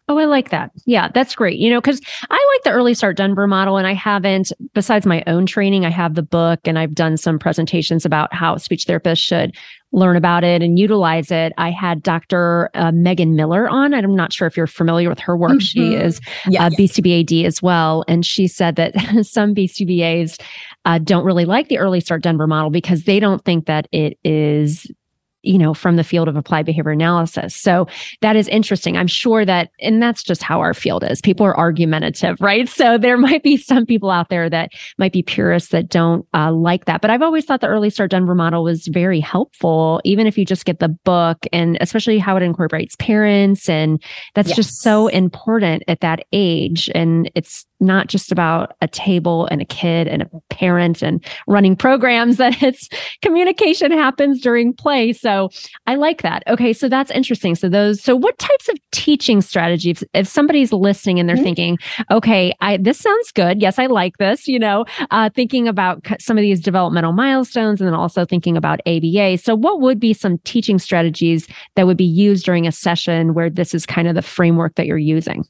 Oh, 0.09 0.19
I 0.19 0.25
like 0.25 0.51
that. 0.51 0.73
Yeah, 0.87 1.09
that's 1.15 1.37
great. 1.37 1.59
You 1.59 1.71
know, 1.71 1.81
because 1.81 2.01
I 2.31 2.53
like 2.55 2.65
the 2.65 2.73
Early 2.73 2.95
Start 2.95 3.17
Denver 3.17 3.47
model, 3.47 3.77
and 3.77 3.87
I 3.87 3.95
haven't, 3.95 4.51
besides 4.75 5.07
my 5.07 5.23
own 5.29 5.47
training, 5.47 5.87
I 5.87 5.91
have 5.91 6.17
the 6.17 6.23
book 6.23 6.59
and 6.65 6.79
I've 6.79 6.95
done 6.97 7.17
some 7.17 7.39
presentations 7.39 8.05
about 8.05 8.35
how 8.35 8.57
speech 8.57 8.87
therapists 8.87 9.19
should 9.19 9.57
learn 9.93 10.17
about 10.17 10.45
it 10.45 10.63
and 10.63 10.79
utilize 10.79 11.31
it. 11.31 11.53
I 11.59 11.71
had 11.71 12.03
Dr. 12.03 12.71
Uh, 12.75 12.93
Megan 12.93 13.35
Miller 13.35 13.69
on. 13.69 13.93
I'm 13.95 14.15
not 14.15 14.33
sure 14.33 14.47
if 14.47 14.57
you're 14.57 14.67
familiar 14.67 15.09
with 15.09 15.19
her 15.21 15.37
work. 15.37 15.53
Mm-hmm. 15.53 15.59
She 15.59 15.95
is 15.95 16.21
yes. 16.49 16.61
uh, 16.61 16.77
BCBAD 16.77 17.45
as 17.45 17.61
well. 17.63 18.05
And 18.07 18.25
she 18.25 18.47
said 18.47 18.77
that 18.77 18.95
some 19.23 19.55
BCBAs 19.55 20.41
uh, 20.85 20.99
don't 20.99 21.25
really 21.25 21.45
like 21.45 21.69
the 21.69 21.79
Early 21.79 22.01
Start 22.01 22.23
Denver 22.23 22.47
model 22.47 22.71
because 22.71 23.05
they 23.05 23.21
don't 23.21 23.45
think 23.45 23.67
that 23.67 23.89
it 23.93 24.19
is 24.25 24.87
you 25.43 25.59
know, 25.59 25.75
from 25.75 25.97
the 25.97 26.05
field 26.05 26.29
of 26.29 26.37
applied 26.37 26.67
behavior 26.67 26.91
analysis. 26.91 27.57
So 27.57 27.87
that 28.21 28.37
is 28.37 28.49
interesting. 28.49 28.97
I'm 28.97 29.07
sure 29.07 29.45
that, 29.45 29.71
and 29.81 30.03
that's 30.03 30.23
just 30.23 30.43
how 30.43 30.61
our 30.61 30.75
field 30.75 31.05
is. 31.05 31.21
People 31.21 31.47
are 31.47 31.57
argumentative, 31.57 32.41
right? 32.41 32.69
So 32.69 32.99
there 32.99 33.17
might 33.17 33.43
be 33.43 33.57
some 33.57 33.87
people 33.87 34.11
out 34.11 34.29
there 34.29 34.51
that 34.51 34.71
might 34.99 35.13
be 35.13 35.23
purists 35.23 35.71
that 35.71 35.89
don't 35.89 36.27
uh, 36.35 36.53
like 36.53 36.85
that. 36.85 37.01
But 37.01 37.11
I've 37.11 37.23
always 37.23 37.45
thought 37.45 37.61
the 37.61 37.69
Early 37.69 37.91
Start 37.91 38.11
Denver 38.11 38.35
model 38.35 38.65
was 38.65 38.87
very 38.89 39.21
helpful, 39.21 40.01
even 40.05 40.27
if 40.27 40.37
you 40.37 40.45
just 40.45 40.65
get 40.65 40.79
the 40.79 40.89
book 40.89 41.39
and 41.53 41.79
especially 41.81 42.19
how 42.19 42.37
it 42.37 42.43
incorporates 42.43 42.97
parents. 42.97 43.69
And 43.69 44.03
that's 44.35 44.49
yes. 44.49 44.57
just 44.57 44.81
so 44.83 45.09
important 45.09 45.83
at 45.89 46.01
that 46.01 46.25
age. 46.33 46.91
And 46.95 47.31
it's 47.35 47.67
not 47.81 48.09
just 48.09 48.31
about 48.31 48.77
a 48.81 48.89
table 48.89 49.47
and 49.51 49.61
a 49.61 49.65
kid 49.65 50.07
and 50.07 50.23
a 50.23 50.31
parent 50.51 51.03
and 51.03 51.25
running 51.47 51.75
programs, 51.77 52.37
that 52.41 52.63
it's 52.63 52.89
communication 53.23 53.91
happens 53.91 54.41
during 54.41 54.73
play. 54.73 55.13
So 55.13 55.51
I 55.87 55.95
like 55.95 56.23
that. 56.23 56.43
Okay. 56.47 56.73
So 56.73 56.89
that's 56.89 57.11
interesting. 57.11 57.55
So 57.55 57.69
those, 57.69 58.03
so 58.03 58.15
what 58.15 58.39
types 58.39 58.69
of 58.69 58.77
teaching 58.93 59.41
strategies, 59.41 60.05
if 60.15 60.27
somebody's 60.27 60.73
listening 60.73 61.19
and 61.19 61.29
they're 61.29 61.37
mm-hmm. 61.37 61.45
thinking, 61.45 61.79
okay, 62.11 62.53
I, 62.61 62.77
this 62.77 62.99
sounds 62.99 63.33
good. 63.33 63.61
Yes, 63.61 63.79
I 63.79 63.87
like 63.87 64.19
this, 64.19 64.47
you 64.47 64.59
know, 64.59 64.85
uh, 65.11 65.31
thinking 65.35 65.69
about 65.69 66.07
some 66.21 66.39
of 66.39 66.43
these 66.43 66.61
developmental 66.61 67.13
milestones 67.13 67.81
and 67.81 67.89
then 67.89 67.95
also 67.95 68.25
thinking 68.25 68.57
about 68.57 68.81
ABA. 68.87 69.39
So 69.39 69.55
what 69.55 69.81
would 69.81 69.99
be 69.99 70.13
some 70.13 70.39
teaching 70.39 70.79
strategies 70.79 71.47
that 71.77 71.87
would 71.87 71.97
be 71.97 72.05
used 72.05 72.45
during 72.45 72.67
a 72.67 72.73
session 72.73 73.35
where 73.35 73.51
this 73.51 73.75
is 73.75 73.87
kind 73.87 74.09
of 74.09 74.15
the 74.15 74.23
framework 74.23 74.75
that 74.77 74.87
you're 74.87 74.99
using? 74.99 75.45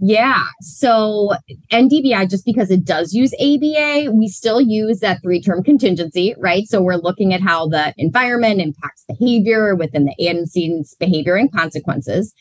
Yeah. 0.00 0.44
So 0.60 1.32
NDBI, 1.70 2.28
just 2.30 2.44
because 2.44 2.70
it 2.70 2.84
does 2.84 3.12
use 3.12 3.32
ABA, 3.34 4.12
we 4.12 4.28
still 4.28 4.60
use 4.60 5.00
that 5.00 5.22
three 5.22 5.40
term 5.40 5.62
contingency, 5.62 6.34
right? 6.38 6.66
So 6.66 6.80
we're 6.80 6.96
looking 6.96 7.32
at 7.34 7.40
how 7.40 7.68
the 7.68 7.94
environment 7.96 8.60
impacts 8.60 9.04
behavior 9.08 9.74
within 9.74 10.06
the 10.06 10.28
antecedents, 10.28 10.94
behavior, 10.94 11.36
and 11.36 11.52
consequences. 11.52 12.34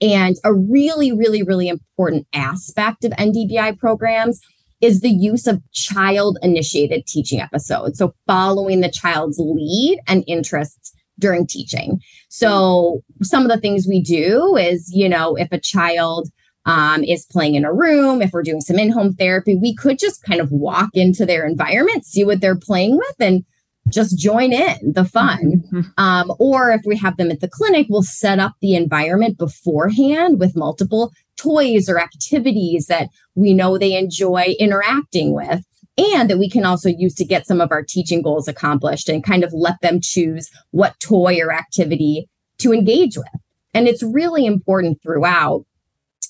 And 0.00 0.36
a 0.44 0.52
really, 0.52 1.12
really, 1.12 1.42
really 1.42 1.68
important 1.68 2.26
aspect 2.32 3.04
of 3.04 3.12
NDBI 3.12 3.78
programs 3.78 4.40
is 4.80 5.00
the 5.00 5.10
use 5.10 5.46
of 5.46 5.62
child 5.72 6.38
initiated 6.42 7.06
teaching 7.06 7.40
episodes. 7.40 7.98
So 7.98 8.14
following 8.26 8.80
the 8.80 8.90
child's 8.90 9.38
lead 9.38 10.00
and 10.08 10.24
interests 10.26 10.92
during 11.20 11.46
teaching. 11.46 12.00
So 12.28 13.02
some 13.22 13.44
of 13.44 13.48
the 13.48 13.60
things 13.60 13.86
we 13.88 14.02
do 14.02 14.56
is, 14.56 14.90
you 14.92 15.08
know, 15.08 15.36
if 15.36 15.48
a 15.52 15.60
child 15.60 16.28
um, 16.64 17.02
is 17.02 17.26
playing 17.26 17.54
in 17.54 17.64
a 17.64 17.72
room, 17.72 18.22
if 18.22 18.32
we're 18.32 18.42
doing 18.42 18.60
some 18.60 18.78
in 18.78 18.90
home 18.90 19.14
therapy, 19.14 19.56
we 19.56 19.74
could 19.74 19.98
just 19.98 20.22
kind 20.22 20.40
of 20.40 20.50
walk 20.52 20.90
into 20.94 21.26
their 21.26 21.46
environment, 21.46 22.06
see 22.06 22.24
what 22.24 22.40
they're 22.40 22.56
playing 22.56 22.96
with, 22.96 23.16
and 23.18 23.44
just 23.88 24.16
join 24.18 24.52
in 24.52 24.92
the 24.92 25.04
fun. 25.04 25.64
Mm-hmm. 25.72 25.80
Um, 25.98 26.32
or 26.38 26.70
if 26.70 26.82
we 26.86 26.96
have 26.98 27.16
them 27.16 27.30
at 27.30 27.40
the 27.40 27.48
clinic, 27.48 27.86
we'll 27.90 28.02
set 28.02 28.38
up 28.38 28.54
the 28.60 28.76
environment 28.76 29.38
beforehand 29.38 30.38
with 30.38 30.56
multiple 30.56 31.12
toys 31.36 31.88
or 31.88 31.98
activities 31.98 32.86
that 32.86 33.08
we 33.34 33.52
know 33.52 33.76
they 33.76 33.96
enjoy 33.96 34.54
interacting 34.58 35.34
with. 35.34 35.64
And 35.98 36.30
that 36.30 36.38
we 36.38 36.48
can 36.48 36.64
also 36.64 36.88
use 36.88 37.14
to 37.16 37.24
get 37.24 37.46
some 37.46 37.60
of 37.60 37.70
our 37.70 37.82
teaching 37.82 38.22
goals 38.22 38.48
accomplished 38.48 39.10
and 39.10 39.22
kind 39.22 39.44
of 39.44 39.52
let 39.52 39.78
them 39.82 40.00
choose 40.00 40.48
what 40.70 40.98
toy 41.00 41.38
or 41.38 41.52
activity 41.52 42.30
to 42.58 42.72
engage 42.72 43.18
with. 43.18 43.26
And 43.74 43.86
it's 43.86 44.02
really 44.02 44.46
important 44.46 45.02
throughout 45.02 45.66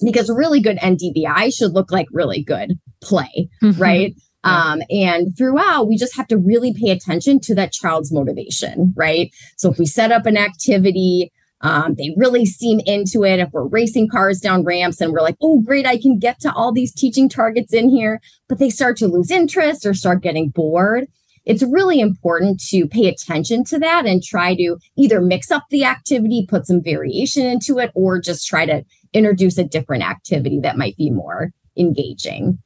because 0.02 0.30
really 0.30 0.60
good 0.60 0.78
NDBI 0.78 1.54
should 1.54 1.72
look 1.72 1.92
like 1.92 2.06
really 2.12 2.42
good 2.42 2.78
play, 3.00 3.48
mm-hmm. 3.62 3.80
right? 3.80 4.14
Um, 4.44 4.82
and 4.90 5.36
throughout, 5.36 5.88
we 5.88 5.96
just 5.96 6.16
have 6.16 6.26
to 6.28 6.38
really 6.38 6.74
pay 6.74 6.90
attention 6.90 7.38
to 7.40 7.54
that 7.54 7.72
child's 7.72 8.12
motivation, 8.12 8.92
right? 8.96 9.30
So 9.56 9.70
if 9.70 9.78
we 9.78 9.86
set 9.86 10.10
up 10.10 10.26
an 10.26 10.36
activity, 10.36 11.32
um, 11.60 11.94
they 11.94 12.12
really 12.16 12.44
seem 12.44 12.80
into 12.84 13.24
it. 13.24 13.38
If 13.38 13.50
we're 13.52 13.66
racing 13.66 14.08
cars 14.08 14.40
down 14.40 14.64
ramps 14.64 15.00
and 15.00 15.12
we're 15.12 15.20
like, 15.20 15.36
oh, 15.40 15.60
great, 15.60 15.86
I 15.86 15.96
can 15.96 16.18
get 16.18 16.40
to 16.40 16.52
all 16.52 16.72
these 16.72 16.92
teaching 16.92 17.28
targets 17.28 17.72
in 17.72 17.88
here, 17.88 18.20
but 18.48 18.58
they 18.58 18.70
start 18.70 18.96
to 18.98 19.06
lose 19.06 19.30
interest 19.30 19.86
or 19.86 19.94
start 19.94 20.22
getting 20.22 20.48
bored. 20.48 21.06
It's 21.44 21.62
really 21.62 22.00
important 22.00 22.60
to 22.68 22.86
pay 22.86 23.08
attention 23.08 23.64
to 23.64 23.78
that 23.80 24.06
and 24.06 24.22
try 24.22 24.54
to 24.54 24.76
either 24.96 25.20
mix 25.20 25.50
up 25.50 25.64
the 25.70 25.84
activity, 25.84 26.46
put 26.48 26.66
some 26.66 26.82
variation 26.82 27.46
into 27.46 27.78
it, 27.78 27.90
or 27.94 28.20
just 28.20 28.46
try 28.46 28.66
to 28.66 28.84
introduce 29.12 29.58
a 29.58 29.64
different 29.64 30.02
activity 30.02 30.60
that 30.60 30.78
might 30.78 30.96
be 30.96 31.10
more 31.10 31.52
engaging. 31.76 32.58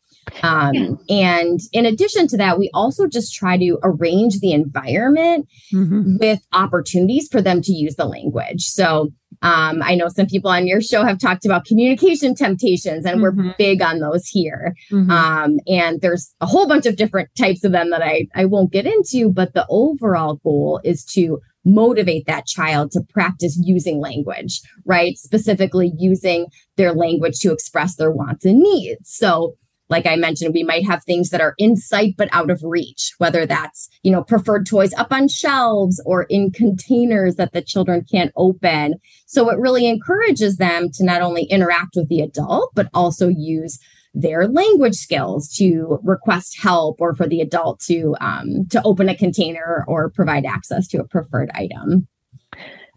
Um, 0.42 0.74
yeah. 0.74 0.90
And 1.08 1.60
in 1.72 1.86
addition 1.86 2.26
to 2.28 2.36
that, 2.38 2.58
we 2.58 2.70
also 2.74 3.06
just 3.06 3.34
try 3.34 3.56
to 3.58 3.78
arrange 3.82 4.40
the 4.40 4.52
environment 4.52 5.48
mm-hmm. 5.72 6.16
with 6.18 6.40
opportunities 6.52 7.28
for 7.30 7.40
them 7.40 7.62
to 7.62 7.72
use 7.72 7.94
the 7.94 8.06
language. 8.06 8.62
So 8.62 9.10
um, 9.42 9.82
I 9.82 9.94
know 9.94 10.08
some 10.08 10.26
people 10.26 10.50
on 10.50 10.66
your 10.66 10.80
show 10.80 11.04
have 11.04 11.18
talked 11.18 11.44
about 11.44 11.64
communication 11.64 12.34
temptations, 12.34 13.04
and 13.04 13.20
mm-hmm. 13.20 13.48
we're 13.48 13.54
big 13.58 13.82
on 13.82 14.00
those 14.00 14.26
here. 14.26 14.74
Mm-hmm. 14.90 15.10
Um, 15.10 15.58
and 15.68 16.00
there's 16.00 16.34
a 16.40 16.46
whole 16.46 16.66
bunch 16.66 16.86
of 16.86 16.96
different 16.96 17.28
types 17.36 17.62
of 17.62 17.72
them 17.72 17.90
that 17.90 18.02
I, 18.02 18.26
I 18.34 18.46
won't 18.46 18.72
get 18.72 18.86
into, 18.86 19.30
but 19.30 19.54
the 19.54 19.66
overall 19.68 20.36
goal 20.42 20.80
is 20.84 21.04
to 21.12 21.40
motivate 21.66 22.26
that 22.26 22.46
child 22.46 22.92
to 22.92 23.02
practice 23.02 23.60
using 23.62 24.00
language, 24.00 24.60
right? 24.86 25.18
Specifically 25.18 25.92
using 25.98 26.46
their 26.76 26.94
language 26.94 27.40
to 27.40 27.52
express 27.52 27.96
their 27.96 28.10
wants 28.10 28.44
and 28.44 28.60
needs. 28.60 29.10
So 29.10 29.56
like 29.88 30.06
I 30.06 30.16
mentioned, 30.16 30.54
we 30.54 30.64
might 30.64 30.84
have 30.86 31.04
things 31.04 31.30
that 31.30 31.40
are 31.40 31.54
in 31.58 31.76
sight 31.76 32.14
but 32.18 32.28
out 32.32 32.50
of 32.50 32.60
reach, 32.64 33.12
whether 33.18 33.46
that's, 33.46 33.88
you 34.02 34.10
know, 34.10 34.22
preferred 34.22 34.66
toys 34.66 34.92
up 34.94 35.12
on 35.12 35.28
shelves 35.28 36.02
or 36.04 36.24
in 36.24 36.50
containers 36.50 37.36
that 37.36 37.52
the 37.52 37.62
children 37.62 38.04
can't 38.10 38.32
open. 38.36 38.94
So 39.26 39.48
it 39.50 39.58
really 39.58 39.86
encourages 39.86 40.56
them 40.56 40.88
to 40.94 41.04
not 41.04 41.22
only 41.22 41.44
interact 41.44 41.94
with 41.94 42.08
the 42.08 42.20
adult, 42.20 42.72
but 42.74 42.88
also 42.94 43.28
use 43.28 43.78
their 44.16 44.48
language 44.48 44.94
skills 44.94 45.48
to 45.56 45.98
request 46.02 46.58
help 46.58 47.00
or 47.00 47.14
for 47.14 47.28
the 47.28 47.42
adult 47.42 47.78
to 47.80 48.16
um, 48.20 48.66
to 48.70 48.82
open 48.82 49.08
a 49.08 49.14
container 49.14 49.84
or 49.86 50.10
provide 50.10 50.46
access 50.46 50.88
to 50.88 50.98
a 50.98 51.04
preferred 51.04 51.50
item. 51.54 52.08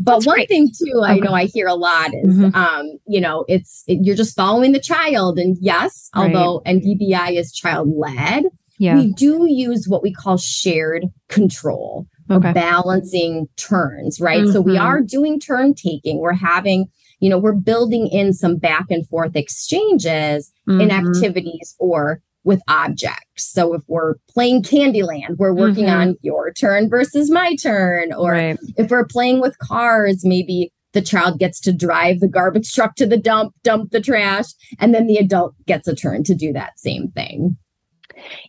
But 0.01 0.13
That's 0.13 0.27
one 0.27 0.35
great. 0.37 0.47
thing 0.47 0.69
too, 0.69 1.03
I 1.03 1.19
know 1.19 1.33
I 1.33 1.45
hear 1.45 1.67
a 1.67 1.75
lot 1.75 2.11
is, 2.13 2.37
mm-hmm. 2.37 2.55
um, 2.55 2.99
you 3.05 3.19
know, 3.19 3.43
it's 3.49 3.83
it, 3.85 3.99
you're 4.01 4.15
just 4.15 4.33
following 4.33 4.71
the 4.71 4.79
child, 4.79 5.37
and 5.37 5.57
yes, 5.59 6.09
right. 6.15 6.33
although 6.33 6.61
NDBI 6.65 7.37
is 7.37 7.51
child 7.51 7.89
led, 7.93 8.45
yeah. 8.77 8.95
we 8.95 9.11
do 9.11 9.45
use 9.45 9.87
what 9.89 10.01
we 10.01 10.13
call 10.13 10.37
shared 10.37 11.07
control 11.27 12.07
okay. 12.31 12.49
or 12.49 12.53
balancing 12.53 13.49
turns, 13.57 14.21
right? 14.21 14.43
Mm-hmm. 14.43 14.53
So 14.53 14.61
we 14.61 14.75
mm-hmm. 14.75 14.85
are 14.85 15.01
doing 15.01 15.37
turn 15.37 15.73
taking. 15.73 16.19
We're 16.19 16.31
having, 16.31 16.87
you 17.19 17.29
know, 17.29 17.37
we're 17.37 17.53
building 17.53 18.07
in 18.07 18.33
some 18.33 18.57
back 18.57 18.85
and 18.89 19.07
forth 19.07 19.35
exchanges 19.35 20.51
mm-hmm. 20.67 20.81
in 20.81 20.91
activities 20.91 21.75
or 21.79 22.21
with 22.43 22.61
objects. 22.67 23.51
So 23.51 23.73
if 23.73 23.81
we're 23.87 24.15
playing 24.29 24.63
Candyland, 24.63 25.37
we're 25.37 25.53
working 25.53 25.85
mm-hmm. 25.85 26.01
on 26.01 26.15
your 26.21 26.51
turn 26.51 26.89
versus 26.89 27.29
my 27.29 27.55
turn. 27.55 28.13
Or 28.13 28.31
right. 28.31 28.57
if 28.77 28.89
we're 28.89 29.05
playing 29.05 29.41
with 29.41 29.57
cars, 29.59 30.23
maybe 30.23 30.71
the 30.93 31.01
child 31.01 31.37
gets 31.37 31.59
to 31.61 31.73
drive 31.73 32.19
the 32.19 32.27
garbage 32.27 32.73
truck 32.73 32.95
to 32.95 33.05
the 33.05 33.17
dump, 33.17 33.53
dump 33.63 33.91
the 33.91 34.01
trash, 34.01 34.45
and 34.79 34.93
then 34.93 35.05
the 35.05 35.17
adult 35.17 35.53
gets 35.67 35.87
a 35.87 35.95
turn 35.95 36.23
to 36.23 36.33
do 36.33 36.53
that 36.53 36.79
same 36.79 37.09
thing. 37.09 37.57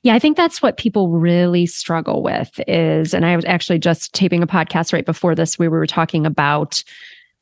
Yeah, 0.02 0.14
I 0.14 0.18
think 0.18 0.36
that's 0.36 0.62
what 0.62 0.78
people 0.78 1.10
really 1.10 1.66
struggle 1.66 2.22
with 2.22 2.58
is, 2.66 3.14
and 3.14 3.24
I 3.24 3.36
was 3.36 3.44
actually 3.44 3.78
just 3.78 4.12
taping 4.14 4.42
a 4.42 4.46
podcast 4.46 4.92
right 4.92 5.06
before 5.06 5.34
this. 5.34 5.58
We 5.58 5.68
were 5.68 5.86
talking 5.86 6.26
about 6.26 6.82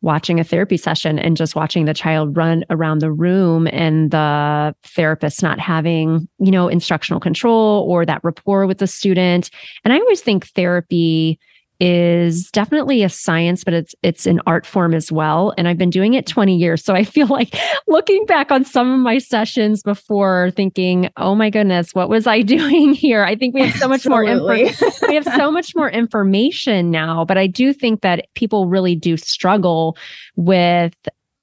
watching 0.01 0.39
a 0.39 0.45
therapy 0.45 0.77
session 0.77 1.19
and 1.19 1.37
just 1.37 1.57
watching 1.57 1.85
the 1.85 1.95
child 1.95 2.37
run 2.37 2.65
around 2.71 3.01
the 3.01 3.13
room 3.13 3.67
and 3.73 4.11
the 4.11 4.75
therapist 4.85 5.43
not 5.43 5.59
having, 5.59 6.29
you 6.39 6.51
know, 6.51 6.69
instructional 6.69 7.21
control 7.21 7.85
or 7.89 8.07
that 8.07 8.21
rapport 8.23 8.67
with 8.67 8.79
the 8.79 8.87
student. 8.87 9.51
And 9.85 9.93
I 9.93 9.99
always 9.99 10.21
think 10.21 10.47
therapy 10.49 11.39
is 11.81 12.51
definitely 12.51 13.03
a 13.03 13.09
science, 13.09 13.63
but 13.63 13.73
it's 13.73 13.95
it's 14.03 14.27
an 14.27 14.41
art 14.47 14.67
form 14.67 14.95
as 14.95 15.13
well. 15.13 15.55
And 15.57 15.69
I've 15.69 15.79
been 15.79 15.91
doing 15.91 16.15
it 16.15 16.27
20 16.27 16.57
years. 16.57 16.85
So 16.85 16.95
I 16.95 17.05
feel 17.05 17.29
like 17.29 17.55
looking 17.89 18.25
back 18.27 18.51
on 18.51 18.65
some 18.65 18.91
of 18.91 18.99
my 19.01 19.19
sessions 19.19 19.83
before 19.83 20.51
thinking, 20.57 21.11
oh 21.17 21.35
my 21.35 21.51
goodness, 21.51 21.95
what 21.95 22.09
was 22.09 22.27
I 22.27 22.43
doing 22.57 22.93
here? 22.93 23.25
I 23.25 23.37
think 23.37 23.55
we 23.55 23.63
have 23.63 23.79
so 23.79 23.89
much 23.89 24.07
more 24.07 24.25
info- 24.25 24.49
we 25.09 25.15
have 25.15 25.25
so 25.25 25.51
much 25.51 25.75
more 25.77 25.91
information 25.91 26.91
now. 26.91 27.25
But 27.25 27.39
I 27.39 27.47
do 27.47 27.73
think 27.73 28.01
that 28.01 28.27
people 28.35 28.67
really 28.67 28.97
do 28.97 29.17
struggle 29.17 29.97
with 30.37 30.95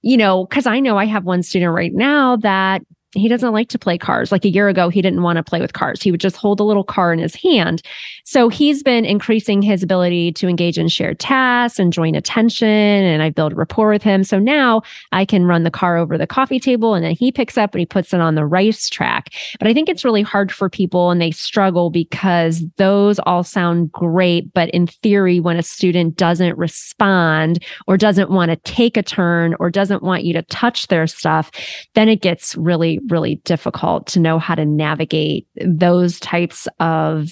you 0.05 0.17
know, 0.17 0.45
because 0.45 0.67
I 0.67 0.79
know 0.79 0.99
I 0.99 1.05
have 1.05 1.25
one 1.25 1.41
student 1.41 1.73
right 1.73 1.91
now 1.91 2.35
that 2.37 2.83
he 3.15 3.27
doesn't 3.27 3.53
like 3.53 3.69
to 3.69 3.79
play 3.79 3.97
cars. 3.97 4.31
Like 4.31 4.45
a 4.45 4.49
year 4.49 4.67
ago, 4.67 4.89
he 4.89 5.01
didn't 5.01 5.21
want 5.21 5.37
to 5.37 5.43
play 5.43 5.61
with 5.61 5.73
cars. 5.73 6.01
He 6.01 6.11
would 6.11 6.19
just 6.19 6.35
hold 6.35 6.59
a 6.59 6.63
little 6.63 6.83
car 6.83 7.13
in 7.13 7.19
his 7.19 7.35
hand. 7.35 7.81
So 8.23 8.49
he's 8.49 8.83
been 8.83 9.05
increasing 9.05 9.61
his 9.61 9.83
ability 9.83 10.31
to 10.33 10.47
engage 10.47 10.77
in 10.77 10.87
shared 10.87 11.19
tasks 11.19 11.79
and 11.79 11.93
joint 11.93 12.15
attention. 12.15 12.67
And 12.67 13.21
I 13.21 13.29
build 13.29 13.55
rapport 13.55 13.91
with 13.91 14.03
him. 14.03 14.23
So 14.23 14.39
now 14.39 14.81
I 15.11 15.25
can 15.25 15.45
run 15.45 15.63
the 15.63 15.71
car 15.71 15.97
over 15.97 16.17
the 16.17 16.27
coffee 16.27 16.59
table 16.59 16.93
and 16.93 17.05
then 17.05 17.15
he 17.15 17.31
picks 17.31 17.57
up 17.57 17.73
and 17.73 17.79
he 17.79 17.85
puts 17.85 18.13
it 18.13 18.21
on 18.21 18.35
the 18.35 18.45
race 18.45 18.89
track. 18.89 19.33
But 19.59 19.67
I 19.67 19.73
think 19.73 19.89
it's 19.89 20.05
really 20.05 20.21
hard 20.21 20.51
for 20.51 20.69
people 20.69 21.11
and 21.11 21.21
they 21.21 21.31
struggle 21.31 21.89
because 21.89 22.63
those 22.77 23.19
all 23.19 23.43
sound 23.43 23.91
great. 23.91 24.53
But 24.53 24.69
in 24.69 24.87
theory, 24.87 25.39
when 25.39 25.57
a 25.57 25.63
student 25.63 26.17
doesn't 26.17 26.57
respond 26.57 27.63
or 27.87 27.97
doesn't 27.97 28.31
want 28.31 28.49
to 28.49 28.57
take 28.57 28.97
a 28.97 29.03
turn 29.03 29.55
or 29.59 29.69
doesn't 29.69 30.03
want 30.03 30.23
you 30.23 30.33
to 30.33 30.41
touch 30.43 30.87
their 30.87 31.07
stuff, 31.07 31.51
then 31.93 32.09
it 32.09 32.21
gets 32.21 32.55
really 32.55 32.99
really 33.09 33.35
difficult 33.45 34.07
to 34.07 34.19
know 34.19 34.39
how 34.39 34.55
to 34.55 34.65
navigate 34.65 35.47
those 35.55 36.19
types 36.19 36.67
of 36.79 37.31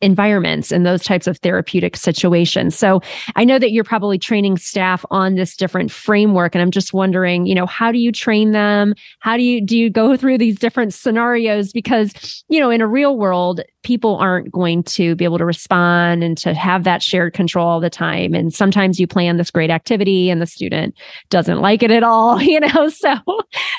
environments 0.00 0.72
and 0.72 0.86
those 0.86 1.02
types 1.02 1.26
of 1.26 1.38
therapeutic 1.38 1.96
situations. 1.96 2.76
So 2.76 3.00
I 3.34 3.44
know 3.44 3.58
that 3.58 3.72
you're 3.72 3.84
probably 3.84 4.18
training 4.18 4.56
staff 4.56 5.04
on 5.10 5.34
this 5.34 5.56
different 5.56 5.90
framework 5.90 6.54
and 6.54 6.62
I'm 6.62 6.70
just 6.70 6.94
wondering, 6.94 7.46
you 7.46 7.54
know, 7.54 7.66
how 7.66 7.92
do 7.92 7.98
you 7.98 8.12
train 8.12 8.52
them? 8.52 8.94
How 9.20 9.36
do 9.36 9.42
you 9.42 9.60
do 9.60 9.76
you 9.78 9.90
go 9.90 10.16
through 10.16 10.38
these 10.38 10.58
different 10.58 10.94
scenarios 10.94 11.72
because, 11.72 12.44
you 12.48 12.60
know, 12.60 12.70
in 12.70 12.80
a 12.80 12.86
real 12.86 13.18
world, 13.18 13.60
people 13.86 14.16
aren't 14.16 14.50
going 14.50 14.82
to 14.82 15.14
be 15.14 15.24
able 15.24 15.38
to 15.38 15.44
respond 15.44 16.24
and 16.24 16.36
to 16.36 16.52
have 16.54 16.82
that 16.82 17.04
shared 17.04 17.32
control 17.32 17.68
all 17.68 17.78
the 17.78 17.88
time. 17.88 18.34
And 18.34 18.52
sometimes 18.52 18.98
you 18.98 19.06
plan 19.06 19.36
this 19.36 19.48
great 19.48 19.70
activity 19.70 20.28
and 20.28 20.42
the 20.42 20.46
student 20.46 20.92
doesn't 21.30 21.60
like 21.60 21.84
it 21.84 21.92
at 21.92 22.02
all, 22.02 22.42
you 22.42 22.58
know. 22.58 22.88
So 22.88 23.14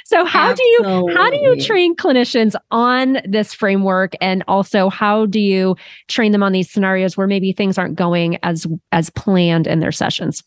so 0.05 0.23
how 0.23 0.51
Absolutely. 0.51 0.55
do 0.55 1.09
you 1.09 1.13
how 1.13 1.29
do 1.29 1.35
you 1.35 1.61
train 1.61 1.93
clinicians 1.93 2.55
on 2.71 3.17
this 3.25 3.53
framework 3.53 4.13
and 4.21 4.45
also 4.47 4.87
how 4.87 5.25
do 5.25 5.41
you 5.41 5.75
train 6.07 6.31
them 6.31 6.41
on 6.41 6.53
these 6.53 6.71
scenarios 6.71 7.17
where 7.17 7.27
maybe 7.27 7.51
things 7.51 7.77
aren't 7.77 7.95
going 7.95 8.37
as 8.43 8.65
as 8.93 9.09
planned 9.09 9.67
in 9.67 9.81
their 9.81 9.91
sessions? 9.91 10.41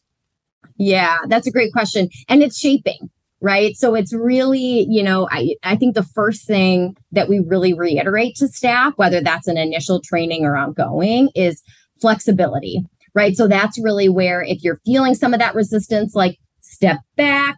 Yeah, 0.78 1.18
that's 1.28 1.46
a 1.46 1.50
great 1.50 1.74
question. 1.74 2.08
And 2.30 2.42
it's 2.42 2.58
shaping 2.58 3.10
right? 3.40 3.76
So 3.76 3.94
it's 3.94 4.12
really, 4.12 4.86
you 4.88 5.02
know, 5.02 5.28
I, 5.30 5.54
I 5.62 5.76
think 5.76 5.94
the 5.94 6.02
first 6.02 6.46
thing 6.46 6.96
that 7.12 7.28
we 7.28 7.40
really 7.40 7.72
reiterate 7.72 8.36
to 8.36 8.48
staff, 8.48 8.92
whether 8.96 9.20
that's 9.20 9.48
an 9.48 9.56
initial 9.56 10.00
training 10.00 10.44
or 10.44 10.56
ongoing, 10.56 11.30
is 11.34 11.62
flexibility, 12.00 12.82
right? 13.14 13.34
So 13.34 13.48
that's 13.48 13.80
really 13.82 14.08
where 14.08 14.42
if 14.42 14.62
you're 14.62 14.80
feeling 14.84 15.14
some 15.14 15.32
of 15.32 15.40
that 15.40 15.54
resistance, 15.54 16.14
like 16.14 16.38
step 16.60 16.98
back, 17.16 17.56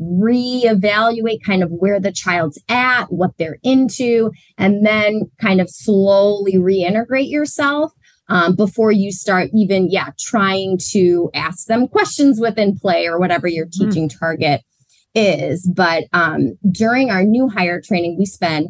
reevaluate 0.00 1.38
kind 1.44 1.62
of 1.62 1.70
where 1.70 2.00
the 2.00 2.12
child's 2.12 2.60
at, 2.68 3.06
what 3.06 3.32
they're 3.38 3.58
into, 3.62 4.30
and 4.56 4.84
then 4.86 5.22
kind 5.40 5.60
of 5.60 5.68
slowly 5.68 6.54
reintegrate 6.54 7.30
yourself. 7.30 7.92
Um, 8.26 8.56
before 8.56 8.90
you 8.90 9.12
start 9.12 9.50
even 9.52 9.90
yeah 9.90 10.08
trying 10.18 10.78
to 10.92 11.28
ask 11.34 11.66
them 11.66 11.86
questions 11.86 12.40
within 12.40 12.74
play 12.74 13.06
or 13.06 13.20
whatever 13.20 13.46
your 13.46 13.66
hmm. 13.66 13.84
teaching 13.84 14.08
mm. 14.08 14.18
target 14.18 14.62
is. 15.14 15.70
But 15.74 16.04
um, 16.12 16.56
during 16.70 17.10
our 17.10 17.24
new 17.24 17.48
hire 17.48 17.80
training, 17.80 18.16
we 18.18 18.26
spend 18.26 18.68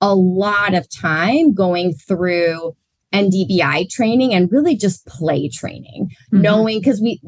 a 0.00 0.14
lot 0.14 0.74
of 0.74 0.88
time 0.90 1.54
going 1.54 1.94
through 1.94 2.76
NDBI 3.12 3.88
training 3.90 4.34
and 4.34 4.52
really 4.52 4.76
just 4.76 5.06
play 5.06 5.48
training, 5.48 6.10
mm-hmm. 6.32 6.42
knowing 6.42 6.80
because 6.80 7.00
we 7.00 7.20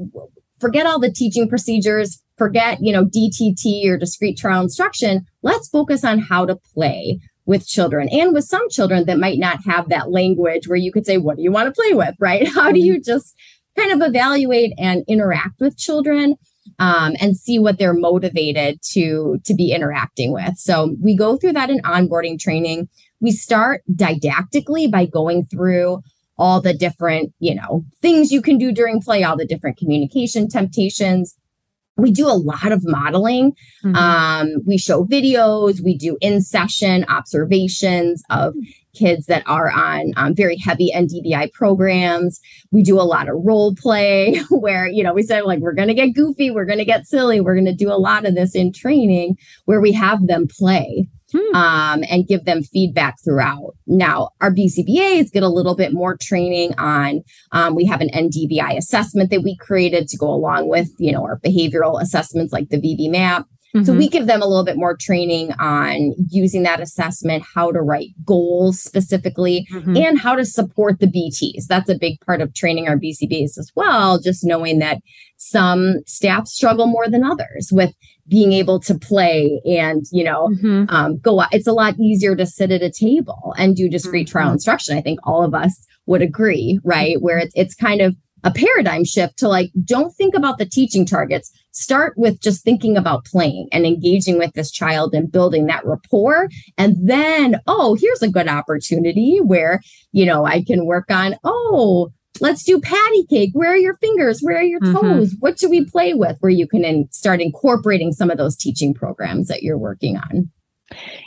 forget 0.60 0.86
all 0.86 1.00
the 1.00 1.10
teaching 1.10 1.48
procedures, 1.48 2.22
forget, 2.36 2.78
you 2.80 2.92
know, 2.92 3.06
DTT 3.06 3.86
or 3.86 3.96
discrete 3.96 4.36
trial 4.36 4.62
instruction. 4.62 5.24
Let's 5.42 5.68
focus 5.68 6.04
on 6.04 6.18
how 6.18 6.46
to 6.46 6.56
play 6.56 7.18
with 7.46 7.66
children 7.66 8.08
and 8.10 8.32
with 8.32 8.44
some 8.44 8.68
children 8.68 9.06
that 9.06 9.18
might 9.18 9.38
not 9.38 9.64
have 9.64 9.88
that 9.88 10.10
language 10.10 10.68
where 10.68 10.76
you 10.76 10.92
could 10.92 11.06
say, 11.06 11.16
what 11.18 11.36
do 11.36 11.42
you 11.42 11.50
want 11.50 11.66
to 11.66 11.80
play 11.80 11.94
with? 11.94 12.14
Right. 12.20 12.46
How 12.46 12.70
do 12.70 12.78
you 12.78 12.94
mm-hmm. 12.94 13.10
just 13.10 13.34
kind 13.76 13.90
of 13.90 14.06
evaluate 14.06 14.72
and 14.78 15.02
interact 15.08 15.60
with 15.60 15.78
children 15.78 16.36
um, 16.78 17.14
and 17.20 17.36
see 17.36 17.58
what 17.58 17.78
they're 17.78 17.94
motivated 17.94 18.80
to 18.92 19.38
to 19.44 19.54
be 19.54 19.72
interacting 19.72 20.32
with. 20.32 20.56
So 20.56 20.96
we 21.00 21.16
go 21.16 21.36
through 21.36 21.52
that 21.52 21.70
in 21.70 21.80
onboarding 21.82 22.38
training. 22.38 22.88
We 23.20 23.32
start 23.32 23.82
didactically 23.94 24.90
by 24.90 25.06
going 25.06 25.46
through 25.46 26.02
all 26.38 26.60
the 26.62 26.72
different, 26.72 27.34
you 27.38 27.54
know, 27.54 27.84
things 28.00 28.32
you 28.32 28.40
can 28.40 28.56
do 28.56 28.72
during 28.72 29.00
play, 29.02 29.22
all 29.22 29.36
the 29.36 29.46
different 29.46 29.76
communication 29.76 30.48
temptations. 30.48 31.36
We 31.98 32.10
do 32.10 32.26
a 32.26 32.32
lot 32.32 32.72
of 32.72 32.80
modeling. 32.82 33.52
Mm-hmm. 33.84 33.94
Um, 33.94 34.48
we 34.66 34.78
show 34.78 35.04
videos, 35.04 35.84
we 35.84 35.98
do 35.98 36.16
in 36.22 36.40
session 36.40 37.04
observations 37.10 38.22
of 38.30 38.54
kids 39.00 39.26
that 39.26 39.42
are 39.46 39.70
on 39.70 40.12
um, 40.16 40.34
very 40.34 40.56
heavy 40.58 40.92
NDBI 40.94 41.52
programs. 41.52 42.40
We 42.70 42.82
do 42.82 43.00
a 43.00 43.02
lot 43.02 43.28
of 43.28 43.36
role 43.38 43.74
play 43.74 44.40
where, 44.50 44.86
you 44.86 45.02
know, 45.02 45.14
we 45.14 45.22
said, 45.22 45.44
like, 45.44 45.60
we're 45.60 45.74
going 45.74 45.88
to 45.88 45.94
get 45.94 46.14
goofy, 46.14 46.50
we're 46.50 46.66
going 46.66 46.78
to 46.78 46.84
get 46.84 47.06
silly, 47.06 47.40
we're 47.40 47.54
going 47.54 47.64
to 47.64 47.74
do 47.74 47.90
a 47.90 47.98
lot 47.98 48.26
of 48.26 48.34
this 48.34 48.54
in 48.54 48.72
training 48.72 49.36
where 49.64 49.80
we 49.80 49.92
have 49.92 50.26
them 50.26 50.46
play. 50.48 51.08
hmm. 51.32 51.54
um, 51.54 52.04
and 52.10 52.26
give 52.26 52.44
them 52.44 52.62
feedback 52.62 53.14
throughout. 53.24 53.74
Now, 53.86 54.30
our 54.40 54.52
BCBAs 54.52 55.32
get 55.32 55.42
a 55.42 55.48
little 55.48 55.76
bit 55.76 55.92
more 55.92 56.16
training 56.20 56.74
on. 56.76 57.22
Um, 57.52 57.74
we 57.74 57.84
have 57.86 58.00
an 58.00 58.10
NDBI 58.10 58.76
assessment 58.76 59.30
that 59.30 59.42
we 59.42 59.56
created 59.56 60.08
to 60.08 60.16
go 60.16 60.28
along 60.28 60.68
with, 60.68 60.88
you 60.98 61.12
know, 61.12 61.22
our 61.22 61.38
behavioral 61.38 62.00
assessments 62.02 62.52
like 62.52 62.68
the 62.68 62.78
VB-MAPP. 62.78 63.44
Mm-hmm. 63.74 63.84
So 63.84 63.92
we 63.92 64.06
mm-hmm. 64.06 64.12
give 64.12 64.26
them 64.26 64.42
a 64.42 64.46
little 64.46 64.64
bit 64.64 64.76
more 64.76 64.96
training 64.96 65.52
on 65.60 66.12
using 66.28 66.64
that 66.64 66.80
assessment, 66.80 67.44
how 67.54 67.70
to 67.70 67.80
write 67.80 68.10
goals 68.24 68.80
specifically, 68.80 69.66
mm-hmm. 69.72 69.96
and 69.96 70.18
how 70.18 70.34
to 70.34 70.44
support 70.44 70.98
the 70.98 71.06
BTs. 71.06 71.66
That's 71.68 71.88
a 71.88 71.98
big 71.98 72.20
part 72.26 72.40
of 72.40 72.52
training 72.54 72.88
our 72.88 72.96
BCBs 72.96 73.58
as 73.58 73.70
well, 73.76 74.18
just 74.18 74.44
knowing 74.44 74.80
that 74.80 74.98
some 75.36 75.96
staff 76.06 76.46
struggle 76.48 76.86
more 76.86 77.08
than 77.08 77.24
others 77.24 77.70
with 77.72 77.94
being 78.28 78.52
able 78.52 78.78
to 78.78 78.96
play 78.96 79.60
and 79.66 80.04
you 80.12 80.22
know 80.22 80.48
mm-hmm. 80.48 80.84
um, 80.88 81.18
go 81.18 81.40
out. 81.40 81.52
It's 81.52 81.66
a 81.66 81.72
lot 81.72 81.98
easier 81.98 82.36
to 82.36 82.46
sit 82.46 82.70
at 82.70 82.82
a 82.82 82.90
table 82.90 83.54
and 83.56 83.76
do 83.76 83.88
discrete 83.88 84.28
trial 84.28 84.46
mm-hmm. 84.46 84.54
instruction. 84.54 84.96
I 84.96 85.00
think 85.00 85.18
all 85.24 85.44
of 85.44 85.54
us 85.54 85.86
would 86.06 86.22
agree, 86.22 86.80
right? 86.84 87.20
Where 87.20 87.38
it's 87.38 87.52
it's 87.54 87.74
kind 87.74 88.00
of 88.00 88.16
a 88.44 88.50
paradigm 88.50 89.04
shift 89.04 89.38
to 89.38 89.48
like, 89.48 89.70
don't 89.84 90.14
think 90.14 90.34
about 90.34 90.58
the 90.58 90.66
teaching 90.66 91.04
targets. 91.04 91.50
Start 91.72 92.14
with 92.16 92.40
just 92.40 92.64
thinking 92.64 92.96
about 92.96 93.24
playing 93.24 93.68
and 93.72 93.86
engaging 93.86 94.38
with 94.38 94.52
this 94.54 94.70
child 94.70 95.14
and 95.14 95.30
building 95.30 95.66
that 95.66 95.84
rapport. 95.86 96.48
And 96.76 96.96
then, 97.08 97.60
oh, 97.66 97.94
here's 97.94 98.22
a 98.22 98.30
good 98.30 98.48
opportunity 98.48 99.38
where, 99.38 99.80
you 100.12 100.26
know, 100.26 100.44
I 100.44 100.62
can 100.64 100.86
work 100.86 101.10
on, 101.10 101.36
oh, 101.44 102.10
let's 102.40 102.64
do 102.64 102.80
patty 102.80 103.26
cake. 103.28 103.50
Where 103.52 103.72
are 103.72 103.76
your 103.76 103.96
fingers? 103.98 104.40
Where 104.40 104.58
are 104.58 104.62
your 104.62 104.80
mm-hmm. 104.80 104.94
toes? 104.94 105.30
Mm-hmm. 105.30 105.38
What 105.40 105.58
do 105.58 105.68
we 105.68 105.84
play 105.84 106.14
with? 106.14 106.36
Where 106.40 106.50
you 106.50 106.66
can 106.66 106.84
in, 106.84 107.08
start 107.12 107.40
incorporating 107.40 108.12
some 108.12 108.30
of 108.30 108.38
those 108.38 108.56
teaching 108.56 108.94
programs 108.94 109.48
that 109.48 109.62
you're 109.62 109.78
working 109.78 110.16
on. 110.16 110.50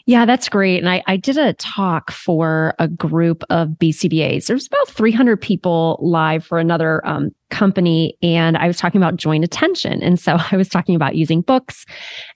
Yeah, 0.06 0.26
that's 0.26 0.50
great. 0.50 0.80
And 0.80 0.90
I, 0.90 1.04
I 1.08 1.18
did 1.18 1.38
a 1.38 1.54
talk 1.54 2.12
for 2.12 2.76
a 2.80 2.88
group 2.88 3.44
of 3.50 3.70
BCBAs. 3.70 4.48
There's 4.48 4.68
about 4.68 4.90
300 4.90 5.38
people 5.38 5.98
live 6.02 6.46
for 6.46 6.60
another 6.60 7.06
um, 7.08 7.30
company. 7.50 8.18
And 8.22 8.58
I 8.58 8.68
was 8.68 8.78
talking 8.78 9.00
about 9.00 9.16
joint 9.16 9.44
attention. 9.44 10.02
And 10.04 10.20
so 10.20 10.38
I 10.52 10.58
was 10.58 10.68
talking 10.68 10.96
about 10.96 11.16
using 11.16 11.42
books 11.42 11.86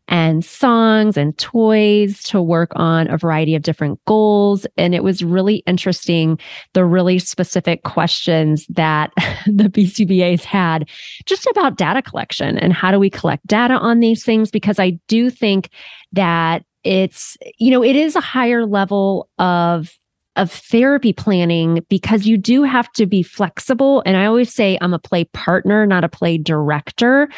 and 0.08 0.46
songs 0.46 1.18
and 1.18 1.38
toys 1.38 2.24
to 2.24 2.42
work 2.42 2.72
on 2.76 3.10
a 3.10 3.18
variety 3.18 3.56
of 3.56 3.64
different 3.64 4.00
goals. 4.06 4.66
And 4.78 4.96
it 4.96 5.04
was 5.04 5.24
really 5.24 5.58
interesting 5.68 6.40
the 6.74 6.86
really 6.86 7.20
specific 7.20 7.84
questions 7.84 8.66
that 8.70 9.12
the 9.46 9.66
BCBAs 9.66 10.44
had 10.44 10.88
just 11.26 11.46
about 11.48 11.78
data 11.78 12.02
collection 12.02 12.58
and 12.58 12.72
how 12.72 12.92
do 12.92 13.00
we 13.00 13.10
collect 13.10 13.46
data 13.48 13.74
on 13.74 14.00
these 14.00 14.24
things? 14.24 14.52
Because 14.52 14.80
I 14.80 14.92
do 15.08 15.30
think 15.30 15.70
that 16.14 16.64
it's 16.88 17.38
you 17.58 17.70
know 17.70 17.84
it 17.84 17.96
is 17.96 18.16
a 18.16 18.22
higher 18.22 18.66
level 18.66 19.30
of 19.38 20.00
of 20.38 20.52
therapy 20.52 21.12
planning 21.12 21.84
because 21.90 22.28
you 22.28 22.38
do 22.38 22.64
have 22.64 22.92
to 22.94 23.06
be 23.06 23.24
flexible. 23.24 24.02
And 24.06 24.16
i 24.16 24.26
always 24.26 24.54
say 24.54 24.78
i'm 24.82 24.94
a 24.94 25.00
play 25.00 25.26
partner 25.26 25.86
not 25.86 26.04
a 26.04 26.10
play 26.10 26.38
director. 26.38 27.30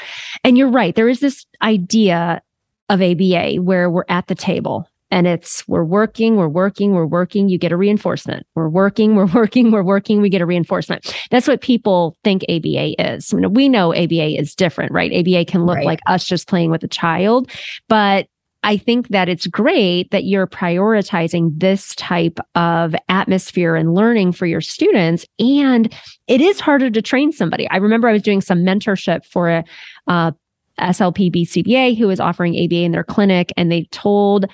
And 0.43 0.57
you're 0.57 0.69
right 0.69 0.95
there 0.95 1.09
is 1.09 1.19
this 1.19 1.45
idea 1.61 2.41
of 2.89 3.01
aba 3.01 3.55
where 3.55 3.89
we're 3.89 4.05
at 4.09 4.27
the 4.27 4.35
table 4.35 4.87
and 5.11 5.25
it's 5.25 5.67
we're 5.67 5.83
working 5.83 6.35
we're 6.35 6.47
working 6.47 6.93
we're 6.93 7.05
working 7.07 7.49
you 7.49 7.57
get 7.57 7.71
a 7.71 7.77
reinforcement. 7.77 8.45
We're 8.53 8.69
working 8.69 9.15
we're 9.15 9.25
working 9.25 9.71
we're 9.71 9.83
working 9.83 10.21
we 10.21 10.29
get 10.29 10.41
a 10.41 10.45
reinforcement. 10.45 11.11
That's 11.31 11.47
what 11.47 11.61
people 11.61 12.15
think 12.23 12.43
aba 12.47 13.15
is. 13.15 13.33
We 13.33 13.67
know 13.67 13.95
aba 13.95 14.39
is 14.39 14.53
different 14.53 14.91
right? 14.91 15.11
Aba 15.11 15.43
can 15.45 15.65
look 15.65 15.77
right. 15.77 15.85
like 15.85 16.01
us 16.05 16.23
just 16.23 16.47
playing 16.47 16.69
with 16.69 16.83
a 16.83 16.87
child 16.87 17.49
but 17.87 18.27
I 18.63 18.77
think 18.77 19.07
that 19.09 19.29
it's 19.29 19.47
great 19.47 20.11
that 20.11 20.25
you're 20.25 20.47
prioritizing 20.47 21.51
this 21.57 21.95
type 21.95 22.39
of 22.55 22.93
atmosphere 23.07 23.75
and 23.75 23.93
learning 23.93 24.33
for 24.33 24.45
your 24.45 24.61
students. 24.61 25.25
And 25.39 25.93
it 26.27 26.41
is 26.41 26.59
harder 26.59 26.89
to 26.89 27.01
train 27.01 27.31
somebody. 27.31 27.69
I 27.69 27.77
remember 27.77 28.09
I 28.09 28.13
was 28.13 28.21
doing 28.21 28.41
some 28.41 28.59
mentorship 28.59 29.25
for 29.25 29.49
a, 29.49 29.63
uh, 30.07 30.31
SLP 30.79 31.33
BCBA 31.33 31.97
who 31.97 32.07
was 32.07 32.19
offering 32.19 32.55
ABA 32.55 32.83
in 32.83 32.91
their 32.91 33.03
clinic, 33.03 33.51
and 33.57 33.71
they 33.71 33.83
told 33.91 34.45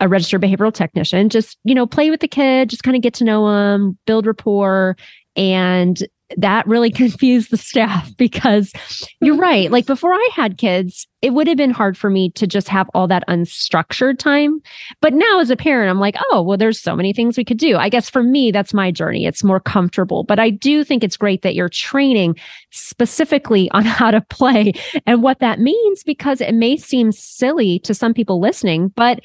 a 0.00 0.08
registered 0.08 0.42
behavioral 0.42 0.72
technician 0.72 1.28
just 1.28 1.56
you 1.64 1.74
know 1.74 1.86
play 1.86 2.10
with 2.10 2.20
the 2.20 2.28
kid 2.28 2.68
just 2.68 2.82
kind 2.82 2.96
of 2.96 3.02
get 3.02 3.14
to 3.14 3.24
know 3.24 3.48
them 3.48 3.96
build 4.06 4.26
rapport 4.26 4.96
and 5.36 6.06
that 6.36 6.66
really 6.66 6.90
confused 7.04 7.50
the 7.50 7.56
staff 7.56 8.14
because 8.16 8.72
you're 9.20 9.36
right. 9.36 9.70
Like 9.70 9.86
before 9.86 10.12
I 10.12 10.28
had 10.32 10.58
kids, 10.58 11.06
it 11.22 11.32
would 11.32 11.46
have 11.46 11.56
been 11.56 11.70
hard 11.70 11.96
for 11.96 12.10
me 12.10 12.30
to 12.32 12.46
just 12.46 12.68
have 12.68 12.86
all 12.92 13.08
that 13.08 13.26
unstructured 13.28 14.18
time. 14.18 14.60
But 15.00 15.14
now 15.14 15.40
as 15.40 15.48
a 15.48 15.56
parent, 15.56 15.88
I'm 15.88 15.98
like, 15.98 16.16
oh, 16.30 16.42
well, 16.42 16.58
there's 16.58 16.78
so 16.78 16.94
many 16.94 17.14
things 17.14 17.38
we 17.38 17.46
could 17.46 17.56
do. 17.56 17.78
I 17.78 17.88
guess 17.88 18.10
for 18.10 18.22
me, 18.22 18.50
that's 18.50 18.74
my 18.74 18.90
journey. 18.90 19.24
It's 19.24 19.42
more 19.42 19.58
comfortable. 19.58 20.24
But 20.24 20.38
I 20.38 20.50
do 20.50 20.84
think 20.84 21.02
it's 21.02 21.16
great 21.16 21.40
that 21.40 21.54
you're 21.54 21.70
training 21.70 22.36
specifically 22.72 23.70
on 23.72 23.86
how 23.86 24.10
to 24.10 24.20
play 24.20 24.74
and 25.06 25.22
what 25.22 25.38
that 25.38 25.60
means 25.60 26.02
because 26.04 26.42
it 26.42 26.54
may 26.54 26.76
seem 26.76 27.10
silly 27.10 27.78
to 27.80 27.94
some 27.94 28.12
people 28.12 28.38
listening, 28.38 28.88
but 28.88 29.20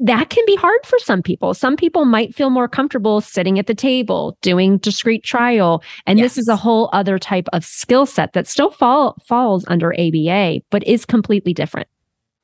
that 0.00 0.30
can 0.30 0.44
be 0.46 0.56
hard 0.56 0.84
for 0.84 0.98
some 0.98 1.22
people. 1.22 1.52
Some 1.52 1.76
people 1.76 2.06
might 2.06 2.34
feel 2.34 2.48
more 2.48 2.68
comfortable 2.68 3.20
sitting 3.20 3.58
at 3.58 3.66
the 3.66 3.74
table, 3.74 4.36
doing 4.40 4.78
discrete 4.78 5.22
trial. 5.22 5.82
And 6.06 6.18
yes. 6.18 6.24
this 6.24 6.38
is 6.38 6.48
a 6.48 6.56
whole 6.56 6.88
other 6.94 7.18
type 7.18 7.48
of 7.52 7.64
skill 7.64 8.06
set 8.06 8.32
that 8.32 8.48
still 8.48 8.70
fall, 8.70 9.16
falls 9.26 9.64
under 9.68 9.92
ABA, 9.92 10.62
but 10.70 10.82
is 10.86 11.04
completely 11.04 11.52
different. 11.52 11.86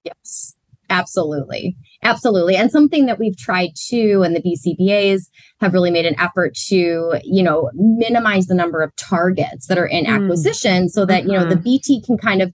Yes, 0.05 0.55
absolutely. 0.91 1.77
Absolutely. 2.03 2.57
And 2.57 2.71
something 2.71 3.07
that 3.07 3.19
we've 3.19 3.39
tried 3.39 3.71
too, 3.75 4.23
and 4.23 4.37
the 4.37 4.43
BCBAs 4.43 5.23
have 5.61 5.73
really 5.73 5.91
made 5.91 6.05
an 6.05 6.19
effort 6.21 6.55
to, 6.69 7.19
you 7.25 7.43
know, 7.43 7.71
minimize 7.75 8.47
the 8.47 8.55
number 8.55 8.83
of 8.83 8.95
targets 8.97 9.67
that 9.69 9.79
are 9.79 9.87
in 9.87 10.05
mm. 10.05 10.09
acquisition 10.15 10.91
so 10.91 11.07
that, 11.07 11.23
mm-hmm. 11.23 11.33
you 11.33 11.39
know, 11.39 11.49
the 11.49 11.55
mm-hmm. 11.55 11.65
BT 11.65 12.03
can 12.03 12.19
kind 12.19 12.43
of 12.43 12.53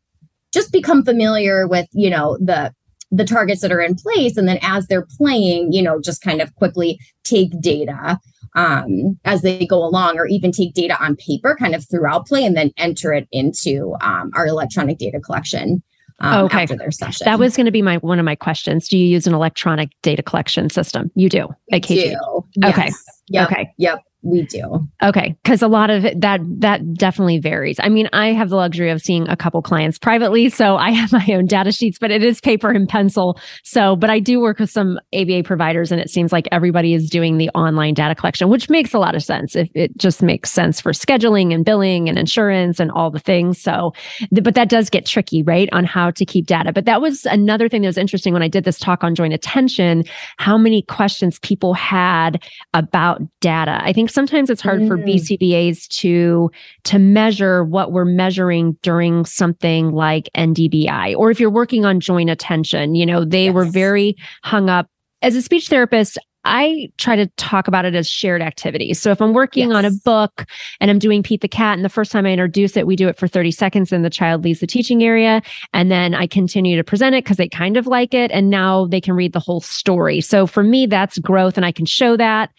just 0.55 0.73
become 0.73 1.05
familiar 1.05 1.67
with, 1.67 1.89
you 1.93 2.09
know, 2.09 2.39
the 2.41 2.73
the 3.13 3.25
targets 3.25 3.61
that 3.61 3.71
are 3.71 3.81
in 3.81 3.95
place 3.95 4.37
and 4.37 4.49
then 4.49 4.59
as 4.63 4.87
they're 4.89 5.07
playing 5.19 5.73
you 5.73 5.83
know 5.83 6.01
just 6.01 6.23
kind 6.23 6.41
of 6.41 6.55
quickly 6.57 6.99
take 7.25 7.59
data 7.61 8.19
um, 8.55 9.19
as 9.25 9.43
they 9.43 9.65
go 9.67 9.83
along 9.83 10.19
or 10.19 10.27
even 10.27 10.53
take 10.53 10.75
data 10.75 10.97
on 11.03 11.17
paper 11.17 11.57
kind 11.59 11.75
of 11.75 11.89
throughout 11.89 12.27
play 12.27 12.45
and 12.45 12.57
then 12.57 12.71
enter 12.77 13.13
it 13.13 13.29
into 13.33 13.95
um, 14.03 14.31
our 14.35 14.47
electronic 14.47 14.99
data 14.99 15.21
collection 15.21 15.83
um, 16.21 16.45
okay. 16.45 16.63
after 16.63 16.77
their 16.77 16.91
session. 16.91 17.25
That 17.25 17.39
was 17.39 17.57
going 17.57 17.65
to 17.67 17.73
be 17.73 17.83
my 17.83 17.97
one 17.99 18.19
of 18.19 18.25
my 18.25 18.37
questions. 18.37 18.89
Do 18.89 18.99
you 18.99 19.07
use 19.07 19.27
an 19.27 19.35
electronic 19.35 19.91
data 20.03 20.23
collection 20.23 20.69
system? 20.69 21.11
You 21.15 21.29
do. 21.29 21.49
We 21.71 21.81
do. 21.81 22.43
Yes. 22.57 22.79
Okay. 22.79 22.91
Yep. 23.29 23.51
Okay. 23.51 23.75
Yep 23.79 24.01
we 24.23 24.43
do. 24.43 24.87
Okay, 25.03 25.35
because 25.43 25.63
a 25.63 25.69
lot 25.69 25.91
of 25.91 26.03
that 26.03 26.41
that 26.59 26.95
definitely 26.95 27.39
varies. 27.39 27.79
I 27.83 27.89
mean, 27.89 28.09
I 28.13 28.29
have 28.33 28.51
the 28.51 28.57
luxury 28.57 28.91
of 28.91 29.01
seeing 29.01 29.29
a 29.29 29.37
couple 29.37 29.61
clients 29.63 29.99
privately, 29.99 30.49
so 30.49 30.77
I 30.77 30.91
have 30.91 31.13
my 31.13 31.27
own 31.31 31.47
data 31.47 31.73
sheets, 31.73 31.99
but 31.99 32.11
it 32.13 32.23
is 32.23 32.41
paper 32.41 32.71
and 32.71 32.89
pencil. 32.89 33.39
So, 33.65 33.97
but 33.97 34.11
I 34.11 34.21
do 34.21 34.41
work 34.41 34.61
with 34.61 34.71
some 34.71 34.99
ABA 35.13 35.43
providers, 35.45 35.91
and 35.91 36.01
it 36.01 36.09
seems 36.09 36.33
like 36.33 36.47
everybody 36.53 36.95
is 36.95 37.11
doing 37.11 37.39
the 37.39 37.49
online 37.51 37.95
data 37.95 38.15
collection, 38.15 38.49
which 38.49 38.71
makes 38.71 38.95
a 38.95 38.99
lot 38.99 39.17
of 39.17 39.25
sense. 39.25 39.57
If 39.57 39.69
it 39.75 39.97
just 39.97 40.23
makes 40.23 40.51
sense 40.51 40.81
for 40.81 40.93
scheduling 40.93 41.53
and 41.53 41.65
billing 41.65 42.09
and 42.09 42.17
insurance 42.17 42.79
and 42.79 42.93
all 42.93 43.11
the 43.11 43.19
things. 43.19 43.61
So, 43.61 43.93
but 44.31 44.55
that 44.55 44.69
does 44.69 44.89
get 44.89 45.05
tricky, 45.05 45.43
right, 45.43 45.69
on 45.73 45.85
how 45.85 46.13
to 46.13 46.25
keep 46.25 46.47
data. 46.47 46.73
But 46.73 46.85
that 46.85 47.01
was 47.01 47.27
another 47.27 47.69
thing 47.69 47.83
that 47.83 47.89
was 47.89 47.99
interesting 47.99 48.33
when 48.33 48.43
I 48.43 48.49
did 48.49 48.65
this 48.65 48.79
talk 48.79 49.03
on 49.03 49.17
joint 49.17 49.35
attention. 49.35 50.05
How 50.37 50.57
many 50.57 50.83
questions 50.83 51.41
people 51.41 51.75
had 51.75 52.41
about 52.73 53.21
data? 53.41 53.81
I 53.83 53.93
think 53.93 54.12
sometimes 54.13 54.51
it's 54.51 54.63
hard 54.63 54.81
mm. 54.81 54.89
for 54.89 54.99
BCBAs 54.99 55.89
to 55.89 56.51
to 56.85 56.99
measure 56.99 57.65
what 57.65 57.93
we're 57.93 58.05
measuring 58.05 58.77
during 58.83 59.25
something 59.25 59.93
like 59.93 60.29
NDBI 60.37 61.17
or 61.17 61.31
if 61.31 61.41
you're 61.41 61.51
working 61.51 61.85
on 61.85 62.01
joint 62.01 62.31
attention, 62.31 62.95
you 62.95 63.07
know, 63.07 63.25
they 63.25 63.47
yes. 63.47 63.55
were 63.55 63.65
very 63.65 64.17
hung 64.43 64.69
up 64.69 64.89
as 65.23 65.37
a 65.37 65.43
speech 65.43 65.69
therapist, 65.69 66.19
I 66.45 66.91
try 66.99 67.15
to 67.15 67.27
talk 67.37 67.69
about 67.69 67.85
it 67.85 67.95
as 67.95 68.09
shared 68.09 68.43
activities. 68.43 69.01
So 69.01 69.13
if 69.13 69.23
I'm 69.23 69.33
working 69.33 69.69
yes. 69.69 69.77
on 69.77 69.85
a 69.85 69.91
book 70.05 70.45
and 70.81 70.91
I'm 70.91 70.99
doing 70.99 71.23
Pete 71.23 71.41
the 71.41 71.49
Cat, 71.49 71.79
and 71.79 71.85
the 71.85 71.89
first 71.89 72.11
time 72.11 72.27
I 72.27 72.33
introduce 72.33 72.77
it, 72.77 72.87
we 72.87 72.97
do 72.97 73.09
it 73.09 73.17
for 73.17 73.29
30 73.29 73.53
seconds 73.53 73.93
and 73.93 74.05
the 74.05 74.11
child 74.11 74.43
leaves 74.43 74.61
the 74.61 74.67
teaching 74.67 75.05
area. 75.05 75.41
And 75.73 75.91
then 75.91 76.15
I 76.15 76.27
continue 76.27 76.77
to 76.77 76.83
present 76.83 77.15
it 77.15 77.25
because 77.25 77.37
they 77.37 77.49
kind 77.49 77.77
of 77.77 77.87
like 77.87 78.13
it. 78.13 78.33
And 78.33 78.51
now 78.51 78.87
they 78.87 79.01
can 79.01 79.15
read 79.15 79.33
the 79.33 79.41
whole 79.41 79.61
story. 79.61 80.21
So 80.21 80.47
for 80.47 80.65
me, 80.65 80.87
that's 80.87 81.19
growth 81.19 81.57
and 81.57 81.65
I 81.65 81.71
can 81.71 81.87
show 81.87 82.17
that. 82.17 82.51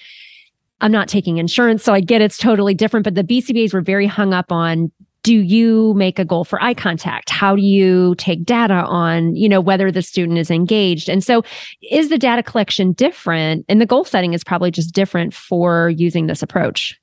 I'm 0.84 0.92
not 0.92 1.08
taking 1.08 1.38
insurance. 1.38 1.82
So 1.82 1.94
I 1.94 2.02
get 2.02 2.22
it's 2.22 2.38
totally 2.38 2.74
different. 2.74 3.06
But 3.06 3.16
the 3.16 3.24
BCBAs 3.24 3.74
were 3.74 3.82
very 3.82 4.06
hung 4.06 4.34
up 4.34 4.52
on 4.52 4.92
do 5.24 5.36
you 5.40 5.94
make 5.94 6.20
a 6.20 6.26
goal 6.26 6.44
for 6.44 6.62
eye 6.62 6.74
contact 6.74 7.30
how 7.30 7.56
do 7.56 7.62
you 7.62 8.14
take 8.18 8.44
data 8.44 8.74
on 8.74 9.34
you 9.36 9.48
know 9.48 9.62
whether 9.62 9.90
the 9.90 10.02
student 10.02 10.38
is 10.38 10.52
engaged 10.52 11.08
and 11.08 11.24
so 11.24 11.44
is 11.90 12.10
the 12.10 12.18
data 12.18 12.44
collection 12.44 12.92
different 12.92 13.66
and 13.70 13.80
the 13.80 13.86
goal 13.86 14.04
setting 14.04 14.34
is 14.34 14.44
probably 14.44 14.70
just 14.70 14.94
different 14.94 15.34
for 15.34 15.90
using 15.92 16.28
this 16.28 16.44
approach 16.44 17.00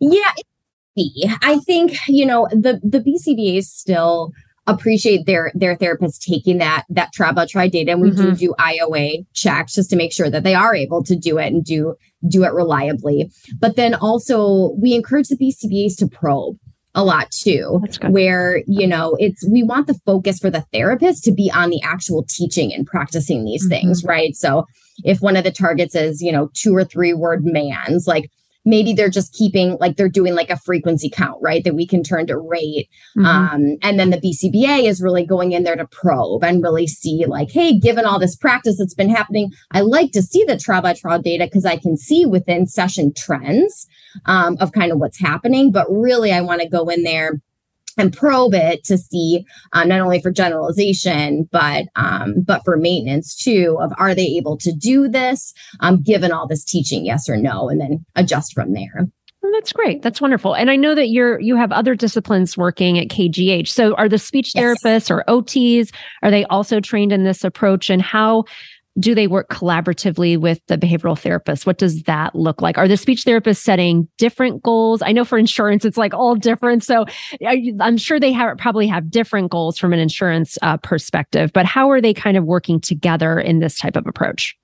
yeah 0.00 0.32
i 1.42 1.56
think 1.60 1.96
you 2.08 2.26
know 2.26 2.48
the 2.50 2.80
the 2.82 2.98
bcba 2.98 3.58
is 3.58 3.70
still 3.70 4.32
appreciate 4.66 5.26
their 5.26 5.50
their 5.54 5.76
therapist 5.76 6.22
taking 6.22 6.58
that 6.58 6.84
that 6.88 7.12
trial 7.12 7.34
by 7.34 7.46
trial 7.46 7.68
data 7.68 7.92
and 7.92 8.00
we 8.00 8.10
mm-hmm. 8.10 8.30
do 8.30 8.36
do 8.36 8.54
IOA 8.58 9.26
checks 9.34 9.74
just 9.74 9.90
to 9.90 9.96
make 9.96 10.12
sure 10.12 10.30
that 10.30 10.44
they 10.44 10.54
are 10.54 10.74
able 10.74 11.02
to 11.02 11.16
do 11.16 11.38
it 11.38 11.52
and 11.52 11.64
do 11.64 11.96
do 12.28 12.44
it 12.44 12.52
reliably. 12.52 13.30
But 13.58 13.76
then 13.76 13.94
also 13.94 14.72
we 14.78 14.94
encourage 14.94 15.28
the 15.28 15.36
BCBAs 15.36 15.96
to 15.98 16.06
probe 16.06 16.58
a 16.94 17.02
lot 17.02 17.30
too 17.30 17.82
where 18.08 18.62
you 18.66 18.86
know 18.86 19.16
it's 19.18 19.46
we 19.48 19.62
want 19.62 19.86
the 19.86 19.98
focus 20.04 20.38
for 20.38 20.50
the 20.50 20.60
therapist 20.72 21.24
to 21.24 21.32
be 21.32 21.50
on 21.50 21.70
the 21.70 21.80
actual 21.82 22.24
teaching 22.28 22.72
and 22.72 22.86
practicing 22.86 23.44
these 23.44 23.62
mm-hmm. 23.62 23.70
things 23.70 24.04
right 24.04 24.36
so 24.36 24.66
if 25.02 25.22
one 25.22 25.36
of 25.36 25.42
the 25.42 25.50
targets 25.50 25.94
is 25.94 26.20
you 26.20 26.30
know 26.30 26.50
two 26.52 26.76
or 26.76 26.84
three 26.84 27.14
word 27.14 27.46
mands 27.46 28.06
like 28.06 28.30
maybe 28.64 28.92
they're 28.92 29.10
just 29.10 29.32
keeping 29.32 29.76
like 29.80 29.96
they're 29.96 30.08
doing 30.08 30.34
like 30.34 30.50
a 30.50 30.58
frequency 30.58 31.10
count 31.10 31.38
right 31.40 31.64
that 31.64 31.74
we 31.74 31.86
can 31.86 32.02
turn 32.02 32.26
to 32.26 32.38
rate 32.38 32.88
mm-hmm. 33.16 33.26
um, 33.26 33.76
and 33.82 33.98
then 33.98 34.10
the 34.10 34.18
bcba 34.18 34.84
is 34.84 35.02
really 35.02 35.24
going 35.24 35.52
in 35.52 35.64
there 35.64 35.76
to 35.76 35.86
probe 35.86 36.44
and 36.44 36.62
really 36.62 36.86
see 36.86 37.24
like 37.26 37.50
hey 37.50 37.78
given 37.78 38.04
all 38.04 38.18
this 38.18 38.36
practice 38.36 38.78
that's 38.78 38.94
been 38.94 39.10
happening 39.10 39.50
i 39.72 39.80
like 39.80 40.12
to 40.12 40.22
see 40.22 40.44
the 40.44 40.56
trial 40.56 40.82
by 40.82 40.92
trial 40.94 41.20
data 41.20 41.44
because 41.44 41.64
i 41.64 41.76
can 41.76 41.96
see 41.96 42.24
within 42.26 42.66
session 42.66 43.12
trends 43.14 43.86
um, 44.26 44.56
of 44.60 44.72
kind 44.72 44.92
of 44.92 44.98
what's 44.98 45.18
happening 45.18 45.72
but 45.72 45.86
really 45.90 46.32
i 46.32 46.40
want 46.40 46.60
to 46.60 46.68
go 46.68 46.88
in 46.88 47.02
there 47.02 47.40
and 47.98 48.16
probe 48.16 48.54
it 48.54 48.84
to 48.84 48.98
see 48.98 49.44
um, 49.72 49.88
not 49.88 50.00
only 50.00 50.20
for 50.20 50.30
generalization 50.30 51.48
but 51.50 51.86
um, 51.96 52.42
but 52.42 52.62
for 52.64 52.76
maintenance 52.76 53.36
too 53.36 53.78
of 53.80 53.92
are 53.98 54.14
they 54.14 54.26
able 54.26 54.56
to 54.56 54.72
do 54.72 55.08
this 55.08 55.52
um, 55.80 56.02
given 56.02 56.32
all 56.32 56.46
this 56.46 56.64
teaching 56.64 57.04
yes 57.04 57.28
or 57.28 57.36
no 57.36 57.68
and 57.68 57.80
then 57.80 58.04
adjust 58.16 58.54
from 58.54 58.72
there 58.72 59.08
well, 59.42 59.50
that's 59.50 59.72
great. 59.72 60.02
That's 60.02 60.20
wonderful. 60.20 60.54
And 60.54 60.70
I 60.70 60.76
know 60.76 60.94
that 60.94 61.08
you're 61.08 61.40
you 61.40 61.56
have 61.56 61.72
other 61.72 61.96
disciplines 61.96 62.56
working 62.56 62.96
at 62.96 63.08
KGH. 63.08 63.66
So 63.66 63.92
are 63.96 64.08
the 64.08 64.18
speech 64.18 64.52
therapists 64.54 65.10
or 65.10 65.24
OTs 65.26 65.92
are 66.22 66.30
they 66.30 66.44
also 66.44 66.78
trained 66.78 67.10
in 67.10 67.24
this 67.24 67.42
approach 67.42 67.90
and 67.90 68.00
how 68.00 68.44
do 68.98 69.14
they 69.14 69.26
work 69.26 69.48
collaboratively 69.48 70.38
with 70.38 70.60
the 70.66 70.76
behavioral 70.76 71.18
therapist? 71.18 71.66
What 71.66 71.78
does 71.78 72.02
that 72.02 72.34
look 72.34 72.60
like? 72.60 72.76
Are 72.76 72.88
the 72.88 72.96
speech 72.96 73.24
therapists 73.24 73.58
setting 73.58 74.08
different 74.18 74.62
goals? 74.62 75.02
I 75.02 75.12
know 75.12 75.24
for 75.24 75.38
insurance, 75.38 75.84
it's 75.84 75.96
like 75.96 76.12
all 76.14 76.34
different. 76.34 76.84
So 76.84 77.06
I'm 77.80 77.96
sure 77.96 78.20
they 78.20 78.32
have 78.32 78.58
probably 78.58 78.86
have 78.86 79.10
different 79.10 79.50
goals 79.50 79.78
from 79.78 79.92
an 79.92 79.98
insurance 79.98 80.58
uh, 80.62 80.76
perspective, 80.76 81.52
but 81.52 81.64
how 81.64 81.90
are 81.90 82.00
they 82.00 82.12
kind 82.12 82.36
of 82.36 82.44
working 82.44 82.80
together 82.80 83.38
in 83.38 83.60
this 83.60 83.78
type 83.78 83.96
of 83.96 84.06
approach? 84.06 84.56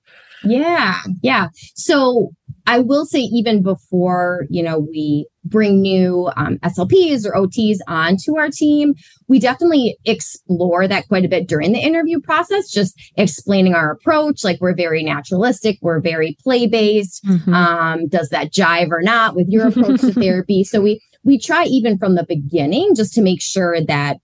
Yeah, 0.43 0.99
yeah. 1.21 1.47
So 1.75 2.31
I 2.65 2.79
will 2.79 3.05
say, 3.05 3.21
even 3.21 3.63
before 3.63 4.45
you 4.49 4.61
know 4.61 4.79
we 4.79 5.27
bring 5.43 5.81
new 5.81 6.29
um, 6.37 6.57
SLPs 6.59 7.25
or 7.25 7.33
OTs 7.33 7.77
onto 7.87 8.37
our 8.37 8.49
team, 8.49 8.93
we 9.27 9.39
definitely 9.39 9.97
explore 10.05 10.87
that 10.87 11.07
quite 11.07 11.25
a 11.25 11.29
bit 11.29 11.47
during 11.47 11.71
the 11.71 11.79
interview 11.79 12.19
process. 12.19 12.69
Just 12.69 12.93
explaining 13.17 13.73
our 13.73 13.91
approach, 13.91 14.43
like 14.43 14.59
we're 14.61 14.75
very 14.75 15.03
naturalistic, 15.03 15.79
we're 15.81 15.99
very 15.99 16.37
play 16.43 16.67
based. 16.67 17.23
Mm-hmm. 17.25 17.53
Um, 17.53 18.07
does 18.07 18.29
that 18.29 18.53
jive 18.53 18.91
or 18.91 19.01
not 19.01 19.35
with 19.35 19.47
your 19.49 19.67
approach 19.67 20.01
to 20.01 20.13
therapy? 20.19 20.63
So 20.63 20.81
we 20.81 21.01
we 21.23 21.39
try 21.39 21.65
even 21.65 21.97
from 21.97 22.15
the 22.15 22.25
beginning 22.25 22.93
just 22.95 23.13
to 23.15 23.21
make 23.21 23.41
sure 23.41 23.81
that 23.81 24.17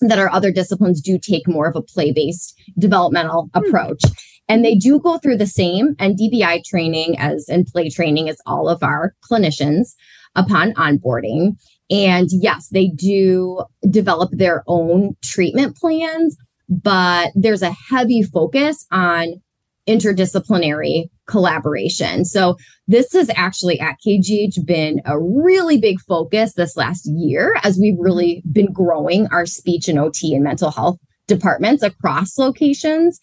that 0.00 0.18
our 0.18 0.30
other 0.30 0.52
disciplines 0.52 1.00
do 1.00 1.18
take 1.18 1.48
more 1.48 1.66
of 1.66 1.74
a 1.74 1.82
play 1.82 2.12
based 2.12 2.54
developmental 2.78 3.48
mm-hmm. 3.48 3.66
approach. 3.66 4.02
And 4.48 4.64
they 4.64 4.72
mm-hmm. 4.72 4.90
do 4.90 5.00
go 5.00 5.18
through 5.18 5.38
the 5.38 5.46
same 5.46 5.94
NDBI 5.96 6.64
training 6.64 7.18
as 7.18 7.48
and 7.48 7.66
play 7.66 7.90
training 7.90 8.28
as 8.28 8.38
all 8.46 8.68
of 8.68 8.82
our 8.82 9.14
clinicians 9.30 9.94
upon 10.34 10.72
onboarding. 10.74 11.56
And 11.90 12.28
yes, 12.30 12.68
they 12.68 12.88
do 12.88 13.64
develop 13.88 14.30
their 14.32 14.62
own 14.66 15.16
treatment 15.22 15.76
plans, 15.76 16.36
but 16.68 17.30
there's 17.34 17.62
a 17.62 17.74
heavy 17.90 18.22
focus 18.22 18.86
on 18.90 19.40
interdisciplinary 19.88 21.08
collaboration. 21.26 22.24
So 22.24 22.56
this 22.86 23.12
has 23.14 23.30
actually 23.34 23.80
at 23.80 23.96
KGH 24.06 24.66
been 24.66 25.00
a 25.06 25.18
really 25.18 25.78
big 25.78 26.00
focus 26.00 26.54
this 26.54 26.76
last 26.76 27.06
year 27.06 27.56
as 27.64 27.78
we've 27.78 27.98
really 27.98 28.42
been 28.52 28.70
growing 28.70 29.26
our 29.28 29.46
speech 29.46 29.88
and 29.88 29.98
OT 29.98 30.34
and 30.34 30.44
mental 30.44 30.70
health 30.70 30.98
departments 31.26 31.82
across 31.82 32.38
locations 32.38 33.18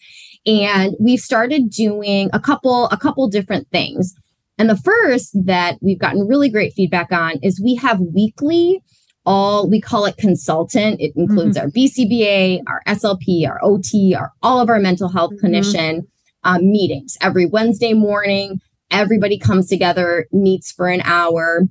and 0.46 0.94
we've 1.00 1.20
started 1.20 1.70
doing 1.70 2.30
a 2.32 2.40
couple 2.40 2.86
a 2.88 2.96
couple 2.96 3.28
different 3.28 3.68
things 3.70 4.14
and 4.58 4.70
the 4.70 4.76
first 4.76 5.36
that 5.44 5.76
we've 5.82 5.98
gotten 5.98 6.26
really 6.26 6.48
great 6.48 6.72
feedback 6.72 7.12
on 7.12 7.38
is 7.42 7.60
we 7.60 7.74
have 7.74 8.00
weekly 8.00 8.82
all 9.24 9.68
we 9.68 9.80
call 9.80 10.04
it 10.06 10.16
consultant 10.16 11.00
it 11.00 11.12
includes 11.16 11.56
mm-hmm. 11.56 11.66
our 11.66 11.70
bcba 11.70 12.60
our 12.68 12.82
slp 12.94 13.46
our 13.46 13.60
ot 13.62 14.16
our 14.16 14.32
all 14.42 14.60
of 14.60 14.68
our 14.68 14.78
mental 14.78 15.08
health 15.08 15.32
mm-hmm. 15.32 15.46
clinician 15.46 16.06
um, 16.44 16.70
meetings 16.70 17.16
every 17.20 17.46
wednesday 17.46 17.92
morning 17.92 18.60
everybody 18.90 19.38
comes 19.38 19.68
together 19.68 20.26
meets 20.32 20.70
for 20.70 20.86
an 20.88 21.00
hour 21.02 21.62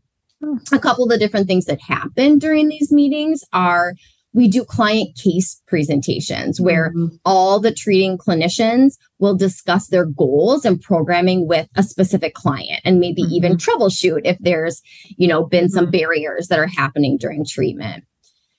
oh. 0.44 0.60
a 0.74 0.80
couple 0.80 1.06
of 1.06 1.10
the 1.10 1.18
different 1.18 1.48
things 1.48 1.66
that 1.66 1.80
happen 1.80 2.38
during 2.38 2.68
these 2.68 2.92
meetings 2.92 3.44
are 3.54 3.94
we 4.36 4.50
do 4.50 4.66
client 4.66 5.18
case 5.18 5.62
presentations 5.66 6.60
where 6.60 6.90
mm-hmm. 6.90 7.16
all 7.24 7.60
the 7.60 7.74
treating 7.74 8.18
clinicians 8.18 8.98
will 9.18 9.36
discuss 9.36 9.88
their 9.88 10.06
goals 10.06 10.66
and 10.66 10.82
programming 10.82 11.48
with 11.48 11.68
a 11.76 11.82
specific 11.82 12.36
client 12.36 12.82
and 12.84 13.00
maybe 13.00 13.24
mm-hmm. 13.24 13.34
even 13.34 13.58
troubleshoot 13.58 14.22
if 14.26 14.38
there's 14.40 14.82
you 15.18 15.28
know 15.28 15.46
been 15.46 15.70
some 15.70 15.86
mm-hmm. 15.86 15.92
barriers 15.92 16.48
that 16.50 16.60
are 16.60 16.68
happening 16.68 17.18
during 17.18 17.44
treatment 17.46 18.04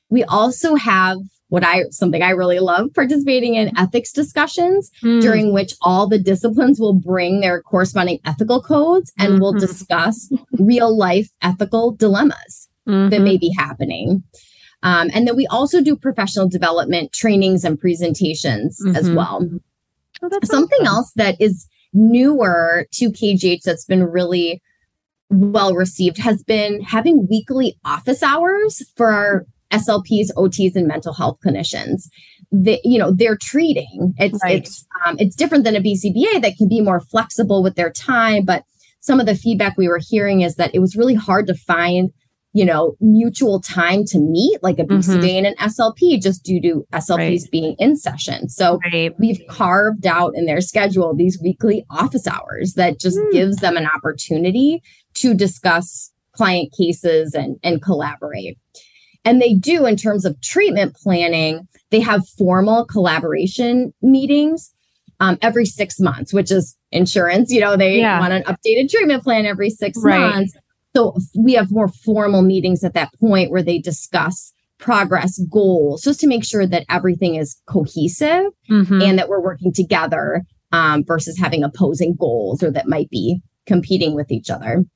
we 0.08 0.24
also 0.24 0.74
have 0.74 1.18
what 1.48 1.64
I 1.64 1.84
something 1.90 2.22
I 2.22 2.30
really 2.30 2.58
love 2.58 2.92
participating 2.94 3.54
in 3.54 3.76
ethics 3.78 4.12
discussions 4.12 4.90
mm. 5.02 5.20
during 5.20 5.52
which 5.52 5.74
all 5.82 6.08
the 6.08 6.18
disciplines 6.18 6.80
will 6.80 6.94
bring 6.94 7.40
their 7.40 7.62
corresponding 7.62 8.18
ethical 8.24 8.60
codes 8.62 9.12
and 9.18 9.34
mm-hmm. 9.34 9.42
will 9.42 9.52
discuss 9.52 10.32
real 10.58 10.96
life 10.96 11.28
ethical 11.42 11.92
dilemmas 11.92 12.68
mm-hmm. 12.88 13.10
that 13.10 13.20
may 13.20 13.36
be 13.36 13.52
happening. 13.56 14.24
Um, 14.86 15.10
and 15.12 15.26
then 15.26 15.34
we 15.34 15.48
also 15.48 15.82
do 15.82 15.96
professional 15.96 16.48
development 16.48 17.12
trainings 17.12 17.64
and 17.64 17.76
presentations 17.78 18.80
mm-hmm. 18.80 18.94
as 18.94 19.10
well. 19.10 19.44
Oh, 20.22 20.30
Something 20.44 20.82
awesome. 20.82 20.94
else 20.94 21.12
that 21.16 21.40
is 21.40 21.66
newer 21.92 22.86
to 22.92 23.10
KGH 23.10 23.62
that's 23.64 23.84
been 23.84 24.04
really 24.04 24.62
well 25.28 25.74
received 25.74 26.18
has 26.18 26.44
been 26.44 26.80
having 26.82 27.26
weekly 27.28 27.76
office 27.84 28.22
hours 28.22 28.80
for 28.96 29.10
our 29.10 29.44
SLPs, 29.72 30.30
OTs, 30.36 30.76
and 30.76 30.86
mental 30.86 31.12
health 31.12 31.38
clinicians. 31.44 32.04
That 32.52 32.78
you 32.84 32.96
know 32.96 33.10
they're 33.10 33.36
treating. 33.36 34.14
It's 34.18 34.38
right. 34.44 34.58
it's 34.58 34.86
um, 35.04 35.16
it's 35.18 35.34
different 35.34 35.64
than 35.64 35.74
a 35.74 35.80
BCBA 35.80 36.42
that 36.42 36.54
can 36.56 36.68
be 36.68 36.80
more 36.80 37.00
flexible 37.00 37.60
with 37.60 37.74
their 37.74 37.90
time. 37.90 38.44
But 38.44 38.62
some 39.00 39.18
of 39.18 39.26
the 39.26 39.34
feedback 39.34 39.76
we 39.76 39.88
were 39.88 40.00
hearing 40.00 40.42
is 40.42 40.54
that 40.54 40.72
it 40.72 40.78
was 40.78 40.94
really 40.94 41.14
hard 41.14 41.48
to 41.48 41.54
find 41.54 42.12
you 42.56 42.64
know, 42.64 42.96
mutual 43.00 43.60
time 43.60 44.02
to 44.06 44.18
meet, 44.18 44.58
like 44.62 44.78
a 44.78 44.84
BCBA 44.84 45.18
mm-hmm. 45.18 45.36
and 45.36 45.46
an 45.48 45.54
SLP, 45.56 46.22
just 46.22 46.42
due 46.42 46.58
to 46.62 46.86
SLPs 46.90 47.18
right. 47.18 47.50
being 47.52 47.76
in 47.78 47.96
session. 47.96 48.48
So 48.48 48.80
right. 48.90 49.12
we've 49.18 49.42
carved 49.50 50.06
out 50.06 50.32
in 50.34 50.46
their 50.46 50.62
schedule 50.62 51.14
these 51.14 51.38
weekly 51.42 51.84
office 51.90 52.26
hours 52.26 52.72
that 52.76 52.98
just 52.98 53.18
mm. 53.18 53.30
gives 53.30 53.58
them 53.58 53.76
an 53.76 53.86
opportunity 53.86 54.82
to 55.16 55.34
discuss 55.34 56.10
client 56.32 56.72
cases 56.74 57.34
and, 57.34 57.58
and 57.62 57.82
collaborate. 57.82 58.56
And 59.22 59.42
they 59.42 59.52
do, 59.52 59.84
in 59.84 59.96
terms 59.96 60.24
of 60.24 60.40
treatment 60.40 60.96
planning, 60.96 61.68
they 61.90 62.00
have 62.00 62.26
formal 62.38 62.86
collaboration 62.86 63.92
meetings 64.00 64.72
um, 65.20 65.36
every 65.42 65.66
six 65.66 66.00
months, 66.00 66.32
which 66.32 66.50
is 66.50 66.74
insurance. 66.90 67.50
You 67.50 67.60
know, 67.60 67.76
they 67.76 67.98
yeah. 67.98 68.18
want 68.18 68.32
an 68.32 68.44
updated 68.44 68.90
treatment 68.90 69.24
plan 69.24 69.44
every 69.44 69.68
six 69.68 69.98
right. 70.02 70.18
months. 70.18 70.56
So 70.96 71.14
we 71.38 71.52
have 71.52 71.70
more 71.70 71.88
formal 71.88 72.40
meetings 72.40 72.82
at 72.82 72.94
that 72.94 73.12
point 73.20 73.50
where 73.50 73.62
they 73.62 73.78
discuss 73.78 74.54
progress 74.78 75.38
goals 75.52 76.00
just 76.00 76.20
to 76.20 76.26
make 76.26 76.42
sure 76.42 76.66
that 76.66 76.86
everything 76.88 77.34
is 77.34 77.60
cohesive 77.66 78.46
mm-hmm. 78.70 79.02
and 79.02 79.18
that 79.18 79.28
we're 79.28 79.42
working 79.42 79.74
together 79.74 80.40
um, 80.72 81.04
versus 81.04 81.38
having 81.38 81.62
opposing 81.62 82.16
goals 82.18 82.62
or 82.62 82.70
that 82.70 82.88
might 82.88 83.10
be 83.10 83.42
competing 83.66 84.14
with 84.14 84.30
each 84.30 84.48
other. 84.48 84.86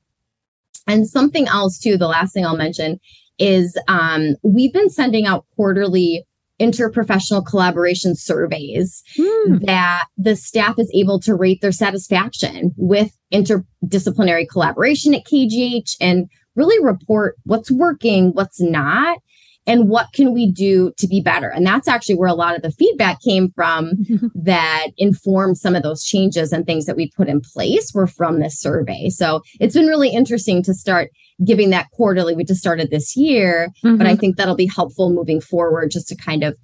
And 0.87 1.07
something 1.07 1.47
else, 1.49 1.79
too, 1.79 1.99
the 1.99 2.09
last 2.09 2.33
thing 2.33 2.47
I'll 2.47 2.57
mention 2.57 2.99
is 3.39 3.79
um, 3.87 4.37
we've 4.43 4.73
been 4.73 4.89
sending 4.89 5.27
out 5.27 5.45
quarterly 5.55 6.25
interprofessional 6.61 7.45
collaboration 7.45 8.15
surveys 8.15 9.03
mm. 9.19 9.67
that 9.67 10.05
the 10.17 10.37
staff 10.37 10.79
is 10.79 10.91
able 10.95 11.19
to 11.21 11.35
rate 11.35 11.61
their 11.61 11.73
satisfaction 11.73 12.73
with 12.77 13.17
interdisciplinary 13.33 14.47
collaboration 14.49 15.15
at 15.15 15.25
KGH 15.25 15.97
and 16.01 16.29
really 16.57 16.83
report 16.85 17.37
what's 17.45 17.71
working, 17.71 18.33
what's 18.33 18.61
not. 18.61 19.19
and 19.67 19.89
what 19.89 20.07
can 20.15 20.33
we 20.33 20.51
do 20.51 20.91
to 20.97 21.07
be 21.07 21.21
better 21.21 21.49
and 21.51 21.67
that's 21.67 21.87
actually 21.87 22.15
where 22.15 22.29
a 22.29 22.35
lot 22.35 22.57
of 22.57 22.63
the 22.63 22.73
feedback 22.73 23.21
came 23.21 23.51
from 23.55 23.93
that 24.35 24.89
informed 24.97 25.59
some 25.59 25.75
of 25.75 25.83
those 25.83 26.03
changes 26.03 26.51
and 26.51 26.65
things 26.65 26.87
that 26.87 26.97
we 26.97 27.11
put 27.15 27.29
in 27.29 27.41
place 27.41 27.93
were 27.95 28.07
from 28.07 28.41
this 28.41 28.59
survey 28.59 29.11
so 29.11 29.43
it's 29.61 29.75
been 29.75 29.87
really 29.87 30.09
interesting 30.09 30.63
to 30.63 30.73
start 30.73 31.11
giving 31.45 31.71
that 31.71 31.91
quarterly 31.93 32.35
we 32.35 32.45
just 32.45 32.61
started 32.61 32.91
this 32.91 33.17
year 33.17 33.69
mm-hmm. 33.85 33.97
but 33.97 34.07
i 34.07 34.17
think 34.17 34.37
that'll 34.37 34.55
be 34.55 34.67
helpful 34.67 35.11
moving 35.11 35.41
forward 35.41 35.91
just 35.91 36.09
to 36.09 36.17
kind 36.17 36.43
of 36.43 36.57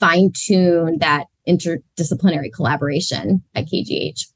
fine 0.00 0.30
tune 0.34 0.98
that 0.98 1.26
interdisciplinary 1.48 2.52
collaboration 2.52 3.42
at 3.54 3.64
kgh 3.66 4.26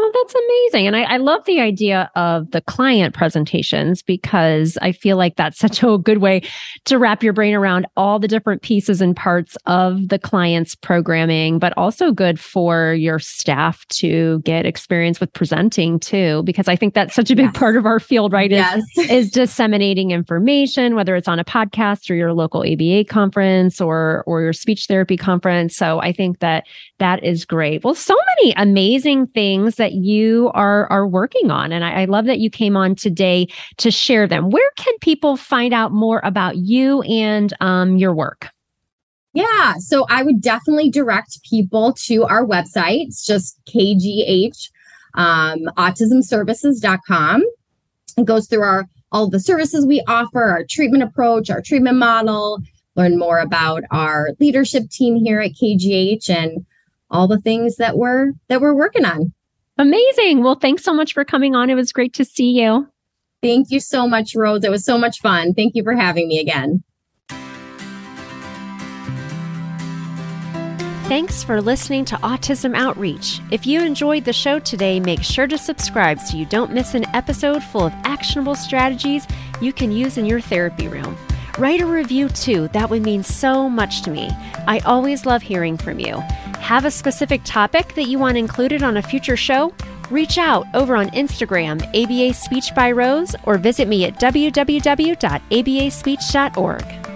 Oh, 0.00 0.10
that's 0.14 0.34
amazing. 0.34 0.86
And 0.86 0.94
I, 0.94 1.14
I, 1.14 1.16
love 1.16 1.44
the 1.44 1.58
idea 1.60 2.08
of 2.14 2.52
the 2.52 2.60
client 2.60 3.14
presentations 3.14 4.00
because 4.00 4.78
I 4.80 4.92
feel 4.92 5.16
like 5.16 5.34
that's 5.34 5.58
such 5.66 5.82
a 5.82 5.98
good 5.98 6.18
way 6.18 6.42
to 6.84 6.98
wrap 6.98 7.20
your 7.22 7.32
brain 7.32 7.52
around 7.52 7.86
all 7.96 8.20
the 8.20 8.28
different 8.28 8.62
pieces 8.62 9.00
and 9.00 9.16
parts 9.16 9.56
of 9.66 10.08
the 10.08 10.18
client's 10.18 10.76
programming, 10.76 11.58
but 11.58 11.76
also 11.76 12.12
good 12.12 12.38
for 12.38 12.94
your 12.94 13.18
staff 13.18 13.84
to 13.88 14.38
get 14.44 14.66
experience 14.66 15.18
with 15.18 15.32
presenting 15.32 15.98
too, 15.98 16.44
because 16.44 16.68
I 16.68 16.76
think 16.76 16.94
that's 16.94 17.14
such 17.14 17.32
a 17.32 17.36
big 17.36 17.46
yes. 17.46 17.58
part 17.58 17.76
of 17.76 17.84
our 17.84 17.98
field, 17.98 18.32
right? 18.32 18.52
Is, 18.52 18.58
yes. 18.58 18.82
is 19.10 19.30
disseminating 19.32 20.12
information, 20.12 20.94
whether 20.94 21.16
it's 21.16 21.28
on 21.28 21.40
a 21.40 21.44
podcast 21.44 22.08
or 22.08 22.14
your 22.14 22.32
local 22.34 22.60
ABA 22.60 23.04
conference 23.06 23.80
or, 23.80 24.22
or 24.28 24.42
your 24.42 24.52
speech 24.52 24.86
therapy 24.86 25.16
conference. 25.16 25.76
So 25.76 25.98
I 25.98 26.12
think 26.12 26.38
that 26.38 26.66
that 26.98 27.24
is 27.24 27.44
great. 27.44 27.82
Well, 27.82 27.96
so 27.96 28.14
many 28.36 28.54
amazing 28.56 29.26
things 29.28 29.74
that 29.88 29.94
you 29.94 30.50
are 30.54 30.90
are 30.92 31.06
working 31.06 31.50
on. 31.50 31.72
And 31.72 31.84
I, 31.84 32.02
I 32.02 32.04
love 32.04 32.26
that 32.26 32.40
you 32.40 32.50
came 32.50 32.76
on 32.76 32.94
today 32.94 33.48
to 33.78 33.90
share 33.90 34.26
them. 34.26 34.50
Where 34.50 34.70
can 34.76 34.94
people 35.00 35.36
find 35.36 35.72
out 35.72 35.92
more 35.92 36.20
about 36.24 36.56
you 36.56 37.02
and 37.02 37.52
um, 37.60 37.96
your 37.96 38.14
work? 38.14 38.48
Yeah, 39.34 39.74
so 39.78 40.06
I 40.10 40.22
would 40.22 40.40
definitely 40.40 40.90
direct 40.90 41.42
people 41.48 41.94
to 42.06 42.24
our 42.24 42.44
website. 42.44 43.06
It's 43.06 43.24
just 43.24 43.58
KGH 43.66 44.70
um, 45.14 45.64
autismservices.com. 45.76 47.42
It 48.16 48.24
goes 48.24 48.48
through 48.48 48.62
our 48.62 48.86
all 49.10 49.30
the 49.30 49.40
services 49.40 49.86
we 49.86 50.02
offer, 50.06 50.44
our 50.44 50.64
treatment 50.68 51.02
approach, 51.02 51.48
our 51.48 51.62
treatment 51.62 51.96
model, 51.96 52.60
learn 52.94 53.18
more 53.18 53.38
about 53.38 53.84
our 53.90 54.30
leadership 54.38 54.90
team 54.90 55.16
here 55.16 55.40
at 55.40 55.52
KGH 55.52 56.28
and 56.28 56.66
all 57.10 57.26
the 57.26 57.40
things 57.40 57.76
that 57.76 57.96
we're 57.96 58.32
that 58.48 58.60
we're 58.60 58.74
working 58.74 59.04
on. 59.04 59.32
Amazing. 59.78 60.42
Well, 60.42 60.56
thanks 60.56 60.82
so 60.82 60.92
much 60.92 61.14
for 61.14 61.24
coming 61.24 61.54
on. 61.54 61.70
It 61.70 61.74
was 61.74 61.92
great 61.92 62.12
to 62.14 62.24
see 62.24 62.50
you. 62.50 62.88
Thank 63.42 63.70
you 63.70 63.78
so 63.78 64.08
much, 64.08 64.34
Rose. 64.34 64.64
It 64.64 64.70
was 64.70 64.84
so 64.84 64.98
much 64.98 65.20
fun. 65.20 65.54
Thank 65.54 65.76
you 65.76 65.84
for 65.84 65.94
having 65.94 66.26
me 66.26 66.40
again. 66.40 66.82
Thanks 71.08 71.42
for 71.42 71.62
listening 71.62 72.04
to 72.06 72.16
Autism 72.16 72.76
Outreach. 72.76 73.40
If 73.50 73.66
you 73.66 73.80
enjoyed 73.80 74.26
the 74.26 74.32
show 74.34 74.58
today, 74.58 75.00
make 75.00 75.22
sure 75.22 75.46
to 75.46 75.56
subscribe 75.56 76.20
so 76.20 76.36
you 76.36 76.44
don't 76.44 76.74
miss 76.74 76.92
an 76.92 77.06
episode 77.14 77.62
full 77.62 77.86
of 77.86 77.94
actionable 78.04 78.54
strategies 78.54 79.26
you 79.62 79.72
can 79.72 79.90
use 79.90 80.18
in 80.18 80.26
your 80.26 80.40
therapy 80.40 80.86
room. 80.86 81.16
Write 81.58 81.80
a 81.80 81.86
review 81.86 82.28
too, 82.28 82.68
that 82.68 82.90
would 82.90 83.02
mean 83.02 83.22
so 83.22 83.70
much 83.70 84.02
to 84.02 84.10
me. 84.10 84.28
I 84.66 84.80
always 84.80 85.24
love 85.24 85.40
hearing 85.40 85.78
from 85.78 85.98
you. 85.98 86.22
Have 86.60 86.84
a 86.84 86.90
specific 86.90 87.40
topic 87.44 87.94
that 87.94 88.08
you 88.08 88.18
want 88.18 88.36
included 88.36 88.82
on 88.82 88.98
a 88.98 89.02
future 89.02 89.36
show? 89.36 89.72
Reach 90.10 90.38
out 90.38 90.66
over 90.74 90.96
on 90.96 91.10
Instagram, 91.10 91.80
ABA 91.94 92.32
Speech 92.34 92.74
by 92.74 92.90
Rose, 92.92 93.36
or 93.44 93.58
visit 93.58 93.88
me 93.88 94.04
at 94.04 94.20
www.abaspeech.org. 94.20 97.07